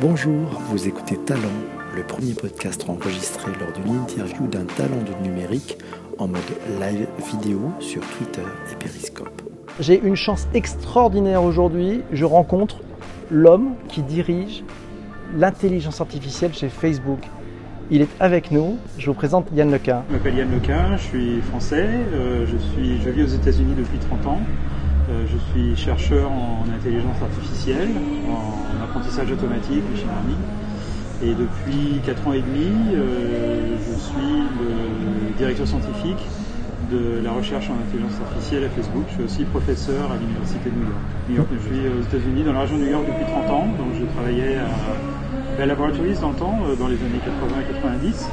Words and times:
Bonjour, 0.00 0.60
vous 0.68 0.88
écoutez 0.88 1.16
Talent, 1.16 1.40
le 1.96 2.02
premier 2.02 2.34
podcast 2.34 2.84
enregistré 2.88 3.52
lors 3.58 3.72
d'une 3.72 3.96
interview 3.96 4.46
d'un 4.46 4.64
talent 4.64 5.02
du 5.02 5.28
numérique 5.28 5.78
en 6.18 6.28
mode 6.28 6.40
live 6.80 7.06
vidéo 7.30 7.70
sur 7.80 8.02
Twitter 8.02 8.42
et 8.70 8.76
Periscope. 8.76 9.42
J'ai 9.80 10.00
une 10.00 10.16
chance 10.16 10.46
extraordinaire 10.54 11.42
aujourd'hui. 11.42 12.02
Je 12.12 12.24
rencontre 12.24 12.80
l'homme 13.30 13.74
qui 13.88 14.02
dirige 14.02 14.62
l'intelligence 15.36 16.00
artificielle 16.00 16.52
chez 16.52 16.68
Facebook. 16.68 17.20
Il 17.90 18.02
est 18.02 18.08
avec 18.20 18.50
nous. 18.50 18.78
Je 18.98 19.06
vous 19.06 19.14
présente 19.14 19.48
Yann 19.54 19.70
Lequin. 19.70 20.02
Je 20.08 20.16
m'appelle 20.16 20.36
Yann 20.36 20.50
Lequin, 20.50 20.96
je 20.96 21.02
suis 21.02 21.40
français, 21.42 21.88
euh, 22.12 22.46
je, 22.46 22.56
suis, 22.56 23.00
je 23.02 23.10
vis 23.10 23.22
aux 23.22 23.34
États-Unis 23.36 23.74
depuis 23.76 23.98
30 23.98 24.26
ans. 24.26 24.40
Euh, 25.10 25.26
je 25.30 25.36
suis 25.52 25.76
chercheur 25.76 26.30
en 26.30 26.64
intelligence 26.74 27.20
artificielle, 27.20 27.90
en 28.26 28.82
apprentissage 28.82 29.30
automatique, 29.30 29.82
machine 29.90 30.08
learning. 30.08 30.42
Et 31.22 31.34
depuis 31.34 32.00
4 32.06 32.28
ans 32.28 32.32
et 32.32 32.40
demi, 32.40 32.94
euh, 32.94 33.76
je 33.78 34.00
suis 34.00 34.42
le 34.58 35.36
directeur 35.36 35.66
scientifique 35.66 36.24
de 36.90 37.20
la 37.22 37.32
recherche 37.32 37.68
en 37.68 37.74
intelligence 37.74 38.18
artificielle 38.20 38.64
à 38.64 38.68
Facebook. 38.70 39.04
Je 39.08 39.14
suis 39.14 39.22
aussi 39.24 39.44
professeur 39.44 40.10
à 40.10 40.16
l'Université 40.16 40.70
de 40.70 40.74
New 40.74 40.88
York. 40.88 41.04
New 41.28 41.36
York. 41.36 41.48
Je 41.52 41.74
suis 41.74 41.88
aux 41.88 42.02
États-Unis, 42.02 42.44
dans 42.44 42.52
la 42.52 42.60
région 42.60 42.78
de 42.78 42.84
New 42.84 42.90
York 42.90 43.04
depuis 43.06 43.26
30 43.26 43.50
ans. 43.50 43.66
Donc 43.78 43.92
je 44.00 44.06
travaillais 44.06 44.56
à 44.56 44.68
Bell 45.58 45.68
Laboratories 45.68 46.18
dans 46.20 46.30
le 46.30 46.36
temps, 46.36 46.58
euh, 46.64 46.76
dans 46.76 46.88
les 46.88 46.96
années 46.96 47.20
80 47.24 47.60
et 47.60 47.72
90. 47.74 48.26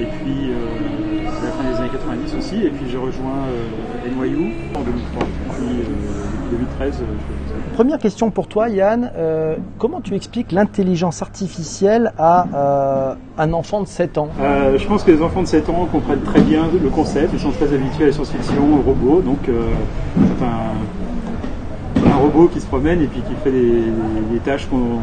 Et 0.00 0.04
puis 0.04 0.50
euh, 0.50 1.28
à 1.42 1.44
la 1.44 1.50
fin 1.52 1.70
des 1.70 1.76
années 1.80 1.90
90 1.90 2.34
aussi. 2.36 2.62
Et 2.64 2.70
puis 2.70 2.86
j'ai 2.90 2.98
rejoint 2.98 3.46
euh, 3.48 4.10
NYU 4.10 4.52
en 4.74 4.80
2003. 4.80 5.26
Puis 5.56 5.66
depuis 5.66 6.56
2013, 6.78 6.86
je 6.86 6.90
fais 6.90 7.02
ça. 7.48 7.54
Première 7.74 7.98
question 7.98 8.30
pour 8.30 8.48
toi, 8.48 8.68
Yann. 8.68 9.10
Euh, 9.16 9.56
comment 9.78 10.00
tu 10.00 10.14
expliques 10.14 10.52
l'intelligence 10.52 11.22
artificielle 11.22 12.12
à 12.18 12.46
euh, 12.54 13.14
un 13.38 13.52
enfant 13.52 13.80
de 13.80 13.86
7 13.86 14.18
ans? 14.18 14.28
Euh, 14.40 14.76
je 14.78 14.86
pense 14.86 15.04
que 15.04 15.10
les 15.10 15.22
enfants 15.22 15.42
de 15.42 15.46
7 15.46 15.68
ans 15.70 15.88
comprennent 15.90 16.22
très 16.22 16.40
bien 16.40 16.64
le 16.82 16.90
concept, 16.90 17.30
ils 17.32 17.40
sont 17.40 17.50
très 17.50 17.72
habitués 17.72 18.04
à 18.04 18.06
la 18.08 18.12
science-fiction, 18.12 18.62
aux 18.78 18.82
robots, 18.82 19.22
donc 19.22 19.48
euh, 19.48 19.68
c'est 20.16 20.44
un, 20.44 22.10
un 22.12 22.16
robot 22.16 22.48
qui 22.48 22.60
se 22.60 22.66
promène 22.66 23.00
et 23.00 23.06
puis 23.06 23.20
qui 23.22 23.34
fait 23.42 23.50
des, 23.50 23.82
des 24.30 24.38
tâches 24.44 24.66
qu'on 24.66 24.98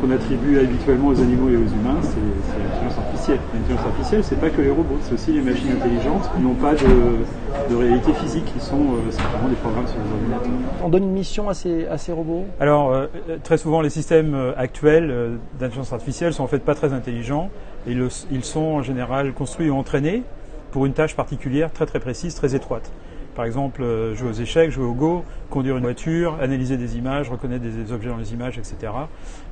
qu'on 0.00 0.10
attribue 0.10 0.58
habituellement 0.58 1.08
aux 1.08 1.20
animaux 1.20 1.48
et 1.48 1.56
aux 1.56 1.66
humains, 1.66 1.98
c'est 2.02 2.20
l'intelligence 2.20 2.98
artificielle. 2.98 3.38
L'intelligence 3.54 3.86
artificielle, 3.86 4.24
c'est 4.24 4.40
pas 4.40 4.50
que 4.50 4.60
les 4.60 4.70
robots, 4.70 4.98
c'est 5.02 5.14
aussi 5.14 5.32
les 5.32 5.40
machines 5.40 5.72
intelligentes 5.72 6.28
qui 6.34 6.42
n'ont 6.42 6.54
pas 6.54 6.74
de, 6.74 7.70
de 7.70 7.74
réalité 7.74 8.12
physique, 8.14 8.44
qui 8.46 8.60
sont 8.60 8.76
euh, 8.94 9.10
simplement 9.10 9.48
des 9.48 9.56
programmes 9.56 9.86
sur 9.86 9.98
les 9.98 10.12
ordinateurs. 10.12 10.52
On 10.84 10.88
donne 10.88 11.04
une 11.04 11.12
mission 11.12 11.48
à 11.48 11.54
ces, 11.54 11.86
à 11.86 11.98
ces 11.98 12.12
robots? 12.12 12.44
Alors, 12.60 12.92
euh, 12.92 13.06
très 13.42 13.58
souvent, 13.58 13.80
les 13.80 13.90
systèmes 13.90 14.34
euh, 14.34 14.52
actuels 14.56 15.10
euh, 15.10 15.36
d'intelligence 15.58 15.92
artificielle 15.92 16.32
sont 16.32 16.44
en 16.44 16.48
fait 16.48 16.60
pas 16.64 16.74
très 16.74 16.92
intelligents. 16.92 17.50
Et 17.86 17.94
le- 17.94 18.08
ils 18.30 18.44
sont 18.44 18.60
en 18.60 18.82
général 18.82 19.32
construits 19.32 19.70
ou 19.70 19.74
entraînés 19.74 20.22
pour 20.70 20.86
une 20.86 20.92
tâche 20.92 21.16
particulière 21.16 21.72
très 21.72 21.86
très 21.86 21.98
précise, 21.98 22.34
très 22.34 22.54
étroite. 22.54 22.92
Par 23.34 23.44
exemple, 23.44 23.82
euh, 23.82 24.14
jouer 24.14 24.30
aux 24.30 24.34
échecs, 24.34 24.70
jouer 24.70 24.84
au 24.84 24.94
go, 24.94 25.24
conduire 25.50 25.76
une 25.76 25.82
voiture, 25.82 26.38
analyser 26.40 26.76
des 26.76 26.96
images, 26.96 27.28
reconnaître 27.28 27.62
des, 27.62 27.92
objets 27.92 28.08
dans 28.08 28.16
les 28.16 28.32
images, 28.32 28.56
etc. 28.56 28.92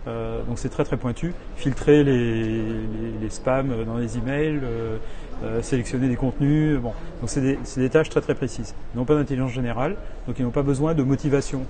Euh, 0.06 0.42
donc 0.44 0.58
c'est 0.58 0.70
très 0.70 0.84
très 0.84 0.96
pointu. 0.96 1.34
Filtrer 1.56 2.04
les, 2.04 3.28
spams 3.28 3.84
dans 3.84 3.98
les 3.98 4.16
emails, 4.16 4.60
euh, 4.62 4.96
euh, 5.44 5.60
sélectionner 5.60 6.08
des 6.08 6.16
contenus. 6.16 6.78
Bon, 6.78 6.92
donc 7.20 7.28
c'est 7.28 7.58
des, 7.76 7.90
tâches 7.90 8.08
très 8.08 8.22
très 8.22 8.34
précises. 8.34 8.74
Ils 8.94 8.98
n'ont 8.98 9.04
pas 9.04 9.16
d'intelligence 9.16 9.52
générale, 9.52 9.96
donc 10.26 10.38
ils 10.38 10.44
n'ont 10.44 10.50
pas 10.50 10.62
besoin 10.62 10.94
de 10.94 11.02
motivation. 11.02 11.62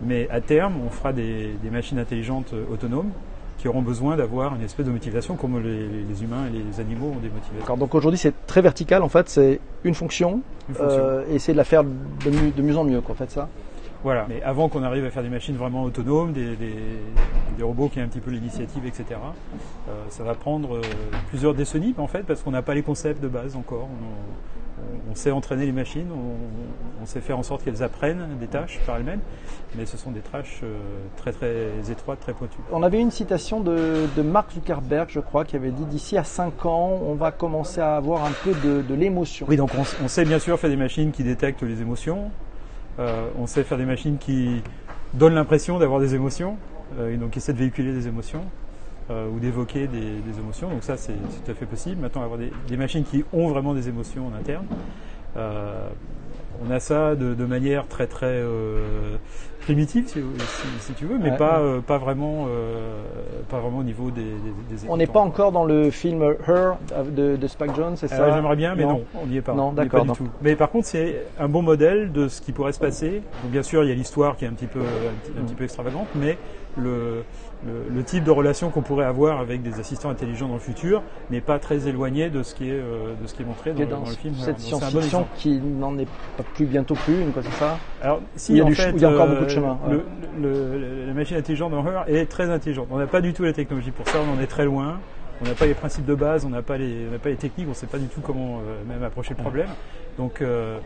Mais 0.00 0.28
à 0.30 0.40
terme, 0.40 0.74
on 0.84 0.90
fera 0.90 1.12
des, 1.12 1.54
machines 1.70 1.98
intelligentes 1.98 2.54
autonomes 2.72 3.10
qui 3.58 3.66
auront 3.66 3.82
besoin 3.82 4.16
d'avoir 4.16 4.54
une 4.54 4.62
espèce 4.62 4.86
de 4.86 4.92
motivation 4.92 5.34
comme 5.34 5.60
les, 5.60 5.88
les 5.88 6.22
humains 6.22 6.46
et 6.46 6.50
les 6.50 6.80
animaux 6.80 7.12
ont 7.16 7.18
des 7.18 7.28
motivations. 7.28 7.76
Donc 7.76 7.92
aujourd'hui 7.92 8.16
c'est 8.18 8.46
très 8.46 8.62
vertical 8.62 9.02
en 9.02 9.08
fait, 9.08 9.28
c'est 9.28 9.58
Une 9.82 9.94
fonction. 9.94 10.42
Euh, 10.80 11.24
et 11.30 11.36
essayer 11.36 11.54
de 11.54 11.58
la 11.58 11.64
faire 11.64 11.84
de 11.84 12.30
mieux, 12.30 12.50
de 12.50 12.62
mieux 12.62 12.76
en 12.76 12.84
mieux, 12.84 13.00
quoi, 13.00 13.14
en 13.14 13.18
fait 13.18 13.30
ça. 13.30 13.48
Voilà. 14.04 14.26
Mais 14.28 14.42
avant 14.42 14.68
qu'on 14.68 14.84
arrive 14.84 15.04
à 15.04 15.10
faire 15.10 15.22
des 15.24 15.28
machines 15.28 15.56
vraiment 15.56 15.82
autonomes, 15.82 16.32
des, 16.32 16.54
des, 16.56 16.74
des 17.56 17.62
robots 17.62 17.88
qui 17.88 17.98
aient 17.98 18.02
un 18.02 18.08
petit 18.08 18.20
peu 18.20 18.30
l'initiative, 18.30 18.86
etc., 18.86 19.04
euh, 19.88 19.92
ça 20.08 20.22
va 20.22 20.34
prendre 20.34 20.76
euh, 20.76 20.82
plusieurs 21.28 21.54
décennies 21.54 21.94
en 21.98 22.06
fait, 22.06 22.22
parce 22.22 22.42
qu'on 22.42 22.52
n'a 22.52 22.62
pas 22.62 22.74
les 22.74 22.82
concepts 22.82 23.22
de 23.22 23.28
base 23.28 23.56
encore. 23.56 23.88
On, 23.90 24.57
on- 25.10 25.14
sait 25.14 25.30
entraîner 25.32 25.66
les 25.66 25.72
machines, 25.72 26.06
on, 26.12 27.02
on 27.02 27.06
sait 27.06 27.20
faire 27.20 27.36
en 27.38 27.42
sorte 27.42 27.64
qu'elles 27.64 27.82
apprennent 27.82 28.24
des 28.38 28.46
tâches 28.46 28.78
par 28.86 28.96
elles-mêmes, 28.98 29.18
mais 29.76 29.84
ce 29.84 29.96
sont 29.96 30.12
des 30.12 30.20
tâches 30.20 30.60
euh, 30.62 30.76
très 31.16 31.32
très 31.32 31.90
étroites, 31.90 32.20
très 32.20 32.32
pointues. 32.34 32.58
On 32.70 32.82
avait 32.84 33.00
une 33.00 33.10
citation 33.10 33.60
de, 33.60 34.06
de 34.16 34.22
Mark 34.22 34.52
Zuckerberg, 34.52 35.08
je 35.10 35.18
crois, 35.20 35.44
qui 35.44 35.56
avait 35.56 35.70
dit 35.72 35.84
d'ici 35.86 36.16
à 36.16 36.22
5 36.24 36.66
ans, 36.66 37.00
on 37.04 37.14
va 37.14 37.32
commencer 37.32 37.80
à 37.80 37.96
avoir 37.96 38.24
un 38.24 38.30
peu 38.44 38.52
de, 38.62 38.82
de 38.82 38.94
l'émotion. 38.94 39.46
Oui, 39.48 39.56
donc 39.56 39.70
on 40.04 40.08
sait 40.08 40.24
bien 40.24 40.38
sûr 40.38 40.58
faire 40.60 40.70
des 40.70 40.76
machines 40.76 41.10
qui 41.10 41.24
détectent 41.24 41.62
les 41.62 41.80
émotions. 41.80 42.30
Euh, 43.00 43.28
on 43.40 43.46
sait 43.46 43.64
faire 43.64 43.78
des 43.78 43.84
machines 43.86 44.18
qui 44.18 44.62
donnent 45.14 45.34
l'impression 45.34 45.78
d'avoir 45.78 45.98
des 46.00 46.14
émotions, 46.14 46.56
euh, 47.00 47.12
et 47.12 47.16
donc 47.16 47.30
qui 47.30 47.38
essaient 47.38 47.52
de 47.54 47.58
véhiculer 47.58 47.92
des 47.92 48.06
émotions 48.06 48.42
euh, 49.10 49.28
ou 49.28 49.38
d'évoquer 49.38 49.86
des, 49.86 49.98
des 49.98 50.38
émotions. 50.38 50.68
Donc 50.68 50.82
ça, 50.82 50.96
c'est 50.96 51.12
tout 51.12 51.50
à 51.50 51.54
fait 51.54 51.66
possible. 51.66 52.00
Maintenant, 52.00 52.22
avoir 52.22 52.38
des, 52.38 52.52
des 52.68 52.76
machines 52.76 53.04
qui 53.04 53.24
ont 53.32 53.48
vraiment 53.48 53.74
des 53.74 53.88
émotions 53.88 54.26
en 54.26 54.38
interne. 54.38 54.66
Euh, 55.36 55.88
on 56.66 56.70
a 56.72 56.80
ça 56.80 57.14
de, 57.14 57.34
de 57.34 57.44
manière 57.44 57.86
très 57.86 58.08
très 58.08 58.26
euh, 58.26 59.16
primitive, 59.60 60.08
si, 60.08 60.14
si- 60.18 60.86
si 60.86 60.92
tu 60.94 61.04
veux, 61.04 61.16
mais 61.16 61.30
Ouais, 61.30 61.36
pas 61.36 61.60
ouais. 61.60 61.66
euh, 61.68 61.80
pas 61.80 61.98
vraiment 61.98 62.46
euh, 62.48 63.00
pas 63.48 63.60
vraiment 63.60 63.78
au 63.78 63.82
niveau 63.84 64.10
des. 64.10 64.22
des, 64.22 64.76
des 64.76 64.88
On 64.88 64.96
n'est 64.96 65.06
pas 65.06 65.20
encore 65.20 65.52
dans 65.52 65.64
le 65.64 65.90
film 65.90 66.20
Her 66.48 66.72
de, 67.14 67.36
de 67.36 67.46
Spike 67.46 67.76
Jones, 67.76 67.96
c'est 67.96 68.08
ça 68.08 68.32
J'aimerais 68.34 68.56
bien, 68.56 68.74
mais 68.74 68.84
non, 68.86 69.04
on 69.22 69.26
n'y 69.26 69.36
est 69.36 69.42
pas. 69.42 69.54
Non, 69.54 69.72
d'accord, 69.72 70.04
du 70.04 70.10
tout. 70.12 70.26
Mais 70.42 70.56
par 70.56 70.70
contre, 70.70 70.86
c'est 70.88 71.22
un 71.38 71.48
bon 71.48 71.62
modèle 71.62 72.10
de 72.10 72.26
ce 72.26 72.40
qui 72.40 72.50
pourrait 72.50 72.72
se 72.72 72.80
passer. 72.80 73.22
Donc, 73.42 73.52
bien 73.52 73.62
sûr, 73.62 73.84
il 73.84 73.88
y 73.88 73.92
a 73.92 73.94
l'histoire 73.94 74.36
qui 74.36 74.44
est 74.44 74.48
un 74.48 74.52
petit 74.54 74.66
peu, 74.66 74.80
un 74.80 74.82
petit, 74.82 75.38
un 75.40 75.44
petit 75.44 75.54
peu 75.54 75.62
extravagante, 75.64 76.08
mais 76.16 76.38
le, 76.76 77.24
le, 77.66 77.94
le 77.94 78.02
type 78.04 78.24
de 78.24 78.30
relation 78.30 78.70
qu'on 78.70 78.82
pourrait 78.82 79.04
avoir 79.06 79.40
avec 79.40 79.62
des 79.62 79.80
assistants 79.80 80.10
intelligents 80.10 80.48
dans 80.48 80.54
le 80.54 80.60
futur 80.60 81.02
n'est 81.30 81.40
pas 81.40 81.58
très 81.58 81.88
éloigné 81.88 82.30
de 82.30 82.42
ce 82.42 82.54
qui 82.54 82.68
est, 82.70 82.72
euh, 82.74 83.14
de 83.20 83.26
ce 83.26 83.34
qui 83.34 83.42
est 83.42 83.46
montré 83.46 83.72
dans, 83.72 83.80
le- 83.80 83.86
dans 83.86 84.00
dans 84.00 84.08
le 84.08 84.14
film. 84.14 84.34
cette 84.34 84.56
bon 84.56 84.62
science-fiction 84.78 85.26
qui 85.36 85.58
n'en 85.58 85.98
est 85.98 86.06
pas 86.36 86.44
plus 86.54 86.66
bientôt 86.66 86.94
plus 86.94 87.20
une, 87.20 87.32
quoi, 87.32 87.42
c'est 87.42 87.58
ça? 87.58 87.78
Alors, 88.02 88.20
si, 88.36 88.52
Il 88.52 88.58
y 88.58 88.60
a 88.60 88.64
en 88.64 88.68
du 88.68 88.74
fait, 88.74 88.90
il 88.94 89.00
y 89.00 89.04
a 89.04 89.10
encore 89.10 89.26
euh, 89.26 89.30
beaucoup 89.30 89.44
de 89.44 89.50
chemin, 89.50 89.78
ouais. 89.88 89.98
le- 90.40 91.06
la 91.08 91.12
machine 91.14 91.36
intelligente 91.36 91.72
dans 91.72 91.84
Her 91.84 92.04
est 92.06 92.26
très 92.26 92.48
intelligente. 92.50 92.88
On 92.90 92.98
n'a 92.98 93.06
pas 93.06 93.20
du 93.20 93.32
tout 93.32 93.42
la 93.44 93.52
technologie 93.52 93.90
pour 93.90 94.06
ça, 94.08 94.18
on 94.20 94.38
en 94.38 94.42
est 94.42 94.46
très 94.46 94.64
loin. 94.64 94.98
On 95.40 95.44
n'a 95.44 95.54
pas 95.54 95.66
les 95.66 95.74
principes 95.74 96.04
de 96.04 96.16
base, 96.16 96.44
on 96.44 96.48
n'a 96.48 96.62
pas 96.62 96.76
les, 96.78 97.06
on 97.08 97.12
n'a 97.12 97.18
pas 97.20 97.28
les 97.28 97.36
techniques, 97.36 97.66
on 97.68 97.70
ne 97.70 97.74
sait 97.76 97.86
pas 97.86 97.98
du 97.98 98.06
tout 98.08 98.20
comment 98.20 98.58
euh, 98.58 98.82
même 98.92 99.04
approcher 99.04 99.34
le 99.36 99.42
problème. 99.42 99.68
Donc, 100.18 100.42
euh, 100.42 100.78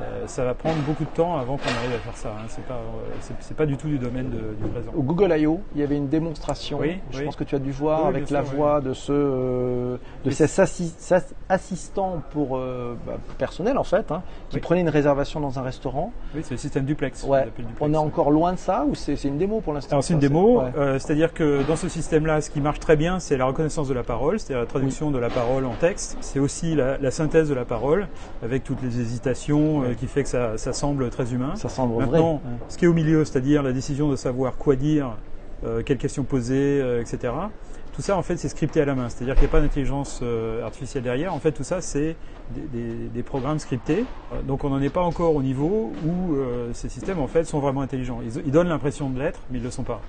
euh, 0.00 0.22
ça 0.26 0.44
va 0.44 0.54
prendre 0.54 0.76
beaucoup 0.86 1.04
de 1.04 1.10
temps 1.10 1.36
avant 1.36 1.56
qu'on 1.58 1.68
arrive 1.68 1.94
à 1.94 1.98
faire 1.98 2.16
ça. 2.16 2.30
Hein. 2.30 2.46
C'est 2.48 2.64
pas, 2.64 2.74
euh, 2.74 3.30
c'est, 3.40 3.56
pas 3.56 3.66
du 3.66 3.76
tout 3.76 3.88
du 3.88 3.98
domaine 3.98 4.30
de- 4.30 4.54
du 4.64 4.70
présent. 4.70 4.90
Au 4.96 5.02
Google 5.02 5.34
I.O., 5.38 5.60
il 5.74 5.80
y 5.80 5.84
avait 5.84 5.96
une 5.96 6.08
démonstration. 6.08 6.78
Oui, 6.80 6.98
je 7.10 7.18
oui. 7.18 7.24
pense 7.26 7.36
que 7.36 7.44
tu 7.44 7.54
as 7.54 7.58
dû 7.58 7.70
voir 7.70 8.02
Oui, 8.04 8.08
avec 8.08 8.30
la 8.30 8.44
sûr, 8.44 8.54
voix 8.54 8.80
de 8.80 8.94
ce 8.94 9.98
de 10.24 10.30
ces 10.30 10.46
assi- 10.46 10.94
ces 10.98 11.16
assistants 11.50 12.22
pour 12.30 12.58
bah, 12.58 13.18
personnel 13.38 13.76
en 13.78 13.84
fait, 13.84 14.10
hein, 14.10 14.22
qui 14.48 14.56
Oui. 14.56 14.62
prenaient 14.62 14.80
une 14.80 14.88
réservation 14.88 15.40
dans 15.40 15.58
un 15.58 15.62
restaurant. 15.62 16.12
Oui, 16.34 16.40
c'est 16.42 16.52
le 16.52 16.58
système 16.58 16.84
duplex. 16.84 17.24
Ouais. 17.24 17.44
duplex. 17.44 17.68
On 17.80 17.92
est 17.92 17.96
encore 17.98 18.30
loin 18.30 18.52
de 18.54 18.58
ça 18.58 18.84
ou 18.88 18.94
c'est 18.94 19.22
une 19.24 19.38
démo 19.38 19.60
pour 19.60 19.74
l'instant? 19.74 20.00
C'est 20.00 20.14
une 20.14 20.18
démo, 20.20 20.62
ouais. 20.62 20.98
c'est-à-dire 20.98 21.34
que 21.34 21.62
dans 21.66 21.76
ce 21.76 21.88
système-là, 21.88 22.40
ce 22.40 22.50
qui 22.50 22.60
marche 22.60 22.80
très 22.80 22.96
bien, 22.96 23.18
c'est 23.20 23.36
la 23.36 23.44
reconnaissance 23.44 23.88
de 23.88 23.94
la 23.94 24.02
parole, 24.02 24.38
c'est-à-dire 24.40 24.60
la 24.62 24.66
traduction 24.66 25.10
de 25.10 25.18
la 25.18 25.28
parole 25.28 25.64
en 25.66 25.74
texte. 25.74 26.16
C'est 26.20 26.38
aussi 26.38 26.74
la, 26.74 26.96
la 26.98 27.10
synthèse 27.10 27.48
de 27.48 27.54
la 27.54 27.64
parole, 27.64 28.08
avec 28.42 28.64
toutes 28.80 28.88
les 28.88 29.00
hésitations, 29.00 29.82
euh, 29.82 29.94
qui 29.94 30.06
fait 30.06 30.22
que 30.22 30.28
ça, 30.28 30.56
ça 30.58 30.72
semble 30.72 31.10
très 31.10 31.32
humain. 31.32 31.54
Ça 31.56 31.68
semble 31.68 31.94
vrai. 31.94 32.06
Maintenant, 32.06 32.34
Ouais. 32.34 32.40
ce 32.68 32.78
qui 32.78 32.84
est 32.84 32.88
au 32.88 32.92
milieu, 32.94 33.24
c'est-à-dire 33.24 33.62
la 33.62 33.72
décision 33.72 34.08
de 34.08 34.16
savoir 34.16 34.56
quoi 34.56 34.76
dire, 34.76 35.16
euh, 35.64 35.82
quelles 35.84 35.98
questions 35.98 36.24
poser, 36.24 36.80
euh, 36.80 37.00
etc. 37.00 37.32
Tout 37.94 38.02
ça, 38.02 38.16
en 38.16 38.22
fait, 38.22 38.36
c'est 38.36 38.48
scripté 38.48 38.80
à 38.80 38.84
la 38.84 38.94
main. 38.94 39.08
C'est-à-dire 39.08 39.34
qu'il 39.34 39.42
n'y 39.42 39.48
a 39.48 39.52
pas 39.52 39.60
d'intelligence 39.60 40.20
euh, 40.22 40.64
artificielle 40.64 41.02
derrière. 41.02 41.34
En 41.34 41.40
fait, 41.40 41.50
tout 41.50 41.64
ça, 41.64 41.80
c'est 41.80 42.14
des, 42.54 42.60
des- 42.72 43.08
des 43.08 43.22
programmes 43.24 43.58
scriptés. 43.58 44.04
Donc, 44.46 44.62
on 44.62 44.70
n'en 44.70 44.80
est 44.80 44.88
pas 44.88 45.02
encore 45.02 45.34
au 45.34 45.42
niveau 45.42 45.92
où 46.06 46.36
ces 46.74 46.88
systèmes, 46.88 47.18
en 47.18 47.26
fait, 47.26 47.42
sont 47.44 47.58
vraiment 47.58 47.80
intelligents. 47.80 48.20
Ils, 48.24 48.40
ils 48.46 48.52
donnent 48.52 48.68
l'impression 48.68 49.10
de 49.10 49.18
l'être, 49.18 49.40
mais 49.50 49.58
ils 49.58 49.62
ne 49.62 49.66
le 49.66 49.72
sont 49.72 49.82
pas. 49.82 50.00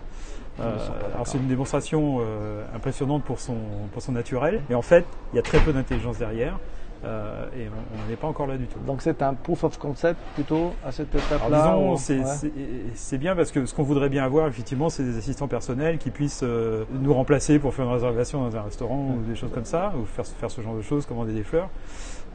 Euh, 0.62 0.76
alors, 1.16 1.26
c'est 1.26 1.38
une 1.40 1.48
démonstration 1.48 2.20
euh, 2.20 2.64
impressionnante 2.76 3.24
pour 3.24 3.40
son, 3.40 3.56
pour 3.92 4.02
son 4.04 4.12
naturel. 4.12 4.62
Mais 4.70 4.76
en 4.76 4.82
fait, 4.84 5.06
il 5.34 5.38
y 5.38 5.40
a 5.40 5.42
très 5.42 5.60
peu 5.60 5.74
d'intelligence 5.74 6.20
derrière. 6.20 6.60
Euh, 7.06 7.46
et 7.58 7.68
on 7.68 8.00
on 8.00 8.06
n'en 8.06 8.14
est 8.14 8.18
pas 8.18 8.28
encore 8.28 8.48
là 8.48 8.58
du 8.58 8.66
tout. 8.66 8.80
Donc 8.86 9.02
c'est 9.02 9.22
un 9.22 9.34
proof 9.34 9.64
of 9.64 9.78
concept 9.78 10.20
plutôt 10.36 10.74
à 10.86 10.92
cette 10.92 11.14
étape-là. 11.14 11.58
disons, 11.58 11.96
c'est 11.96 12.20
ouais. 12.20 13.18
bien 13.18 13.36
parce 13.36 13.52
que 13.52 13.66
ce 13.66 13.74
qu'on 13.74 13.84
voudrait 13.84 14.10
bien 14.10 14.24
avoir, 14.24 14.48
effectivement, 14.48 14.90
c'est 14.90 15.04
des 15.04 15.18
assistants 15.18 15.48
personnels 15.48 15.98
qui 15.98 16.12
puissent 16.12 16.44
euh, 16.44 16.84
nous 16.92 17.14
remplacer 17.14 17.60
pour 17.60 17.74
faire 17.74 17.86
une 17.86 17.94
réservation 17.94 18.42
dans 18.42 18.56
un 18.56 18.62
restaurant 18.62 19.16
ou 19.18 19.30
des 19.30 19.36
choses 19.36 19.52
comme 19.54 19.66
ça, 19.66 19.94
ou 19.98 20.06
faire, 20.06 20.26
faire 20.26 20.52
ce 20.52 20.62
genre 20.62 20.76
de 20.76 20.82
choses, 20.82 21.06
commander 21.06 21.34
des 21.34 21.44
fleurs. 21.44 21.70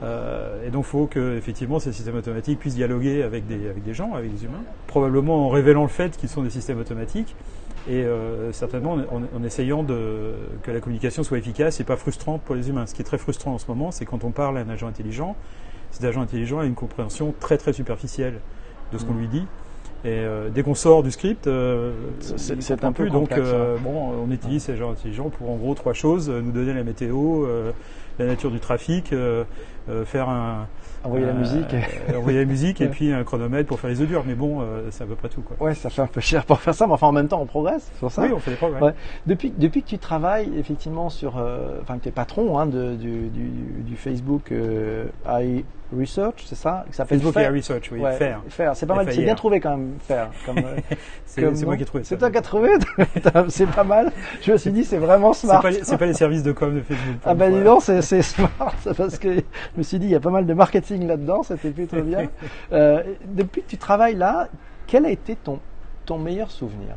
Euh, 0.03 0.67
et 0.67 0.71
donc, 0.71 0.85
il 0.87 0.91
faut 0.91 1.07
que 1.07 1.37
effectivement 1.37 1.79
ces 1.79 1.93
systèmes 1.93 2.17
automatiques 2.17 2.59
puissent 2.59 2.75
dialoguer 2.75 3.23
avec 3.23 3.47
des, 3.47 3.69
avec 3.69 3.83
des 3.85 3.95
gens, 3.95 4.15
avec 4.15 4.35
des 4.35 4.45
humains. 4.45 4.63
Probablement 4.87 5.47
en 5.47 5.49
révélant 5.51 5.83
le 5.83 5.89
fait 5.89 6.17
qu'ils 6.17 6.29
sont 6.29 6.43
des 6.43 6.51
systèmes 6.51 6.79
automatiques, 6.79 7.37
et 7.89 8.03
euh, 8.03 8.53
certainement 8.53 8.93
en, 8.95 9.23
en, 9.37 9.45
essayant 9.45 9.83
de, 9.83 10.35
que 10.63 10.71
la 10.71 10.81
communication 10.81 11.23
soit 11.23 11.39
efficace 11.39 11.81
et 11.81 11.85
pas 11.85 11.97
frustrante 11.97 12.43
pour 12.43 12.55
les 12.55 12.69
humains. 12.71 12.87
Ce 12.87 12.95
qui 12.95 13.03
est 13.03 13.05
très 13.05 13.19
frustrant 13.19 13.55
en 13.55 13.59
ce 13.59 13.67
moment, 13.69 13.91
c'est 13.91 14.07
quand 14.07 14.25
on 14.25 14.31
parle 14.31 14.59
à 14.59 14.61
un 14.63 14.69
agent 14.69 14.87
intelligent, 14.87 15.37
cet 15.91 16.05
agent 16.05 16.23
intelligent 16.23 16.61
a 16.61 16.65
une 16.65 16.75
compréhension 16.75 17.35
très 17.41 17.59
très 17.59 17.73
superficielle 17.73 18.41
de 18.93 18.99
ce 18.99 19.05
qu'on 19.05 19.15
lui 19.15 19.29
dit. 19.29 19.47
Et 20.05 20.09
euh, 20.11 20.51
dès 20.51 20.63
qu'on 20.63 20.75
sort 20.75 21.03
du 21.03 21.11
script, 21.11 21.47
euh, 21.47 21.93
c'est 22.21 22.85
un 22.85 22.93
peu 22.93 23.09
donc 23.09 23.31
complexe, 23.31 23.49
euh, 23.51 23.77
hein. 23.77 23.81
bon, 23.83 24.13
on 24.27 24.31
utilise 24.31 24.65
ces 24.65 24.73
agents 24.73 24.91
intelligents 24.91 25.31
pour 25.31 25.51
en 25.51 25.57
gros 25.57 25.75
trois 25.75 25.95
choses 25.95 26.29
nous 26.29 26.53
donner 26.53 26.75
la 26.75 26.85
météo, 26.85 27.47
euh, 27.47 27.73
la 28.19 28.27
nature 28.27 28.51
du 28.51 28.61
trafic, 28.61 29.13
euh, 29.13 29.17
euh, 29.17 29.45
faire 30.05 30.29
un 30.29 30.67
Envoyer 31.05 31.27
la 31.27 31.33
euh, 31.33 31.39
musique. 31.39 31.75
euh, 31.75 32.17
envoyer 32.19 32.39
la 32.39 32.45
musique 32.47 32.81
et 32.81 32.89
puis 32.89 33.13
un 33.13 33.25
chronomètre 33.25 33.69
pour 33.69 33.79
faire 33.79 33.91
les 33.91 34.01
œufs 34.01 34.09
durs. 34.09 34.25
Mais 34.27 34.35
bon, 34.35 34.63
euh, 34.63 34.89
c'est 34.91 35.05
à 35.05 35.07
peu 35.07 35.15
près 35.15 35.29
tout 35.29 35.43
quoi. 35.43 35.55
Ouais, 35.61 35.75
ça 35.75 35.91
fait 35.91 36.01
un 36.01 36.07
peu 36.07 36.23
cher 36.23 36.47
pour 36.47 36.61
faire 36.61 36.75
ça, 36.75 36.87
mais 36.87 36.95
enfin 36.95 37.09
en 37.09 37.13
même 37.13 37.29
temps 37.29 37.43
on 37.43 37.47
progresse 37.47 37.91
sur 37.99 38.11
ça. 38.11 38.23
Oui, 38.23 38.31
on 38.35 38.39
fait 38.39 38.53
des 38.53 38.57
progrès. 38.57 38.81
Ouais. 38.81 38.95
Depuis, 39.27 39.53
depuis 39.57 39.83
que 39.83 39.89
tu 39.89 39.99
travailles 39.99 40.51
effectivement 40.59 41.11
sur, 41.11 41.37
euh, 41.37 41.79
enfin 41.83 41.99
que 41.99 42.05
tu 42.05 42.09
es 42.09 42.13
patron 42.13 42.59
hein, 42.59 42.65
de, 42.67 42.95
du, 42.95 43.29
du, 43.29 43.51
du 43.83 43.97
Facebook 43.97 44.51
euh, 44.51 45.05
AI 45.29 45.65
Research, 45.97 46.45
c'est 46.47 46.55
ça 46.55 46.85
s'appelle 46.91 47.19
Facebook 47.19 47.35
Fair. 47.35 47.51
AI 47.51 47.57
Research, 47.57 47.91
oui, 47.93 48.01
Ouais, 48.01 48.13
faire. 48.15 48.41
Faire, 48.49 48.75
c'est 48.75 48.87
pas 48.87 48.95
mal, 48.95 49.13
c'est 49.13 49.23
bien 49.23 49.35
trouvé 49.35 49.61
quand 49.61 49.77
même, 49.77 49.93
faire. 50.01 50.31
Comme, 50.47 50.59
euh, 50.59 50.81
C'est 51.27 51.65
moi 51.65 51.77
qui 51.77 51.83
ai 51.83 51.87
trouvé 51.87 52.05
ça. 52.05 52.09
C'est 52.09 52.17
toi 52.19 52.31
qui 52.31 52.39
as 52.39 52.43
trouvé 52.43 52.71
C'est 53.49 53.67
pas 53.67 53.85
mal. 53.85 54.11
Je 54.43 54.53
me 54.53 54.57
suis 54.57 54.73
dit, 54.73 54.85
c'est 54.85 54.97
vraiment 54.97 55.33
smart. 55.33 55.61
pas, 55.61 55.71
c'est 55.73 55.99
pas 55.99 56.07
les 56.07 56.15
services 56.15 56.43
de 56.43 56.53
com 56.53 56.75
de 56.75 56.81
Facebook. 56.81 57.17
Ah 57.25 57.35
ben 57.35 57.53
dis 57.53 57.63
donc, 57.63 57.83
c'est 57.83 58.03
c'est 58.03 58.23
smart, 58.23 58.75
parce 58.97 59.19
que 59.19 59.43
je 59.75 59.79
me 59.79 59.83
suis 59.83 59.99
dit, 59.99 60.07
il 60.07 60.11
y 60.13 60.15
a 60.15 60.21
pas 60.21 60.31
mal 60.31 60.47
de 60.47 60.55
marketing 60.55 61.07
là-dedans, 61.07 61.43
c'était 61.43 61.71
plutôt 61.71 62.03
bien. 62.03 62.29
Euh, 62.73 63.03
depuis 63.27 63.63
que 63.63 63.69
tu 63.69 63.77
travailles 63.79 64.15
là, 64.17 64.49
quel 64.87 65.05
a 65.07 65.11
été 65.11 65.37
ton, 65.37 65.61
ton 66.07 66.19
meilleur 66.19 66.51
souvenir? 66.51 66.95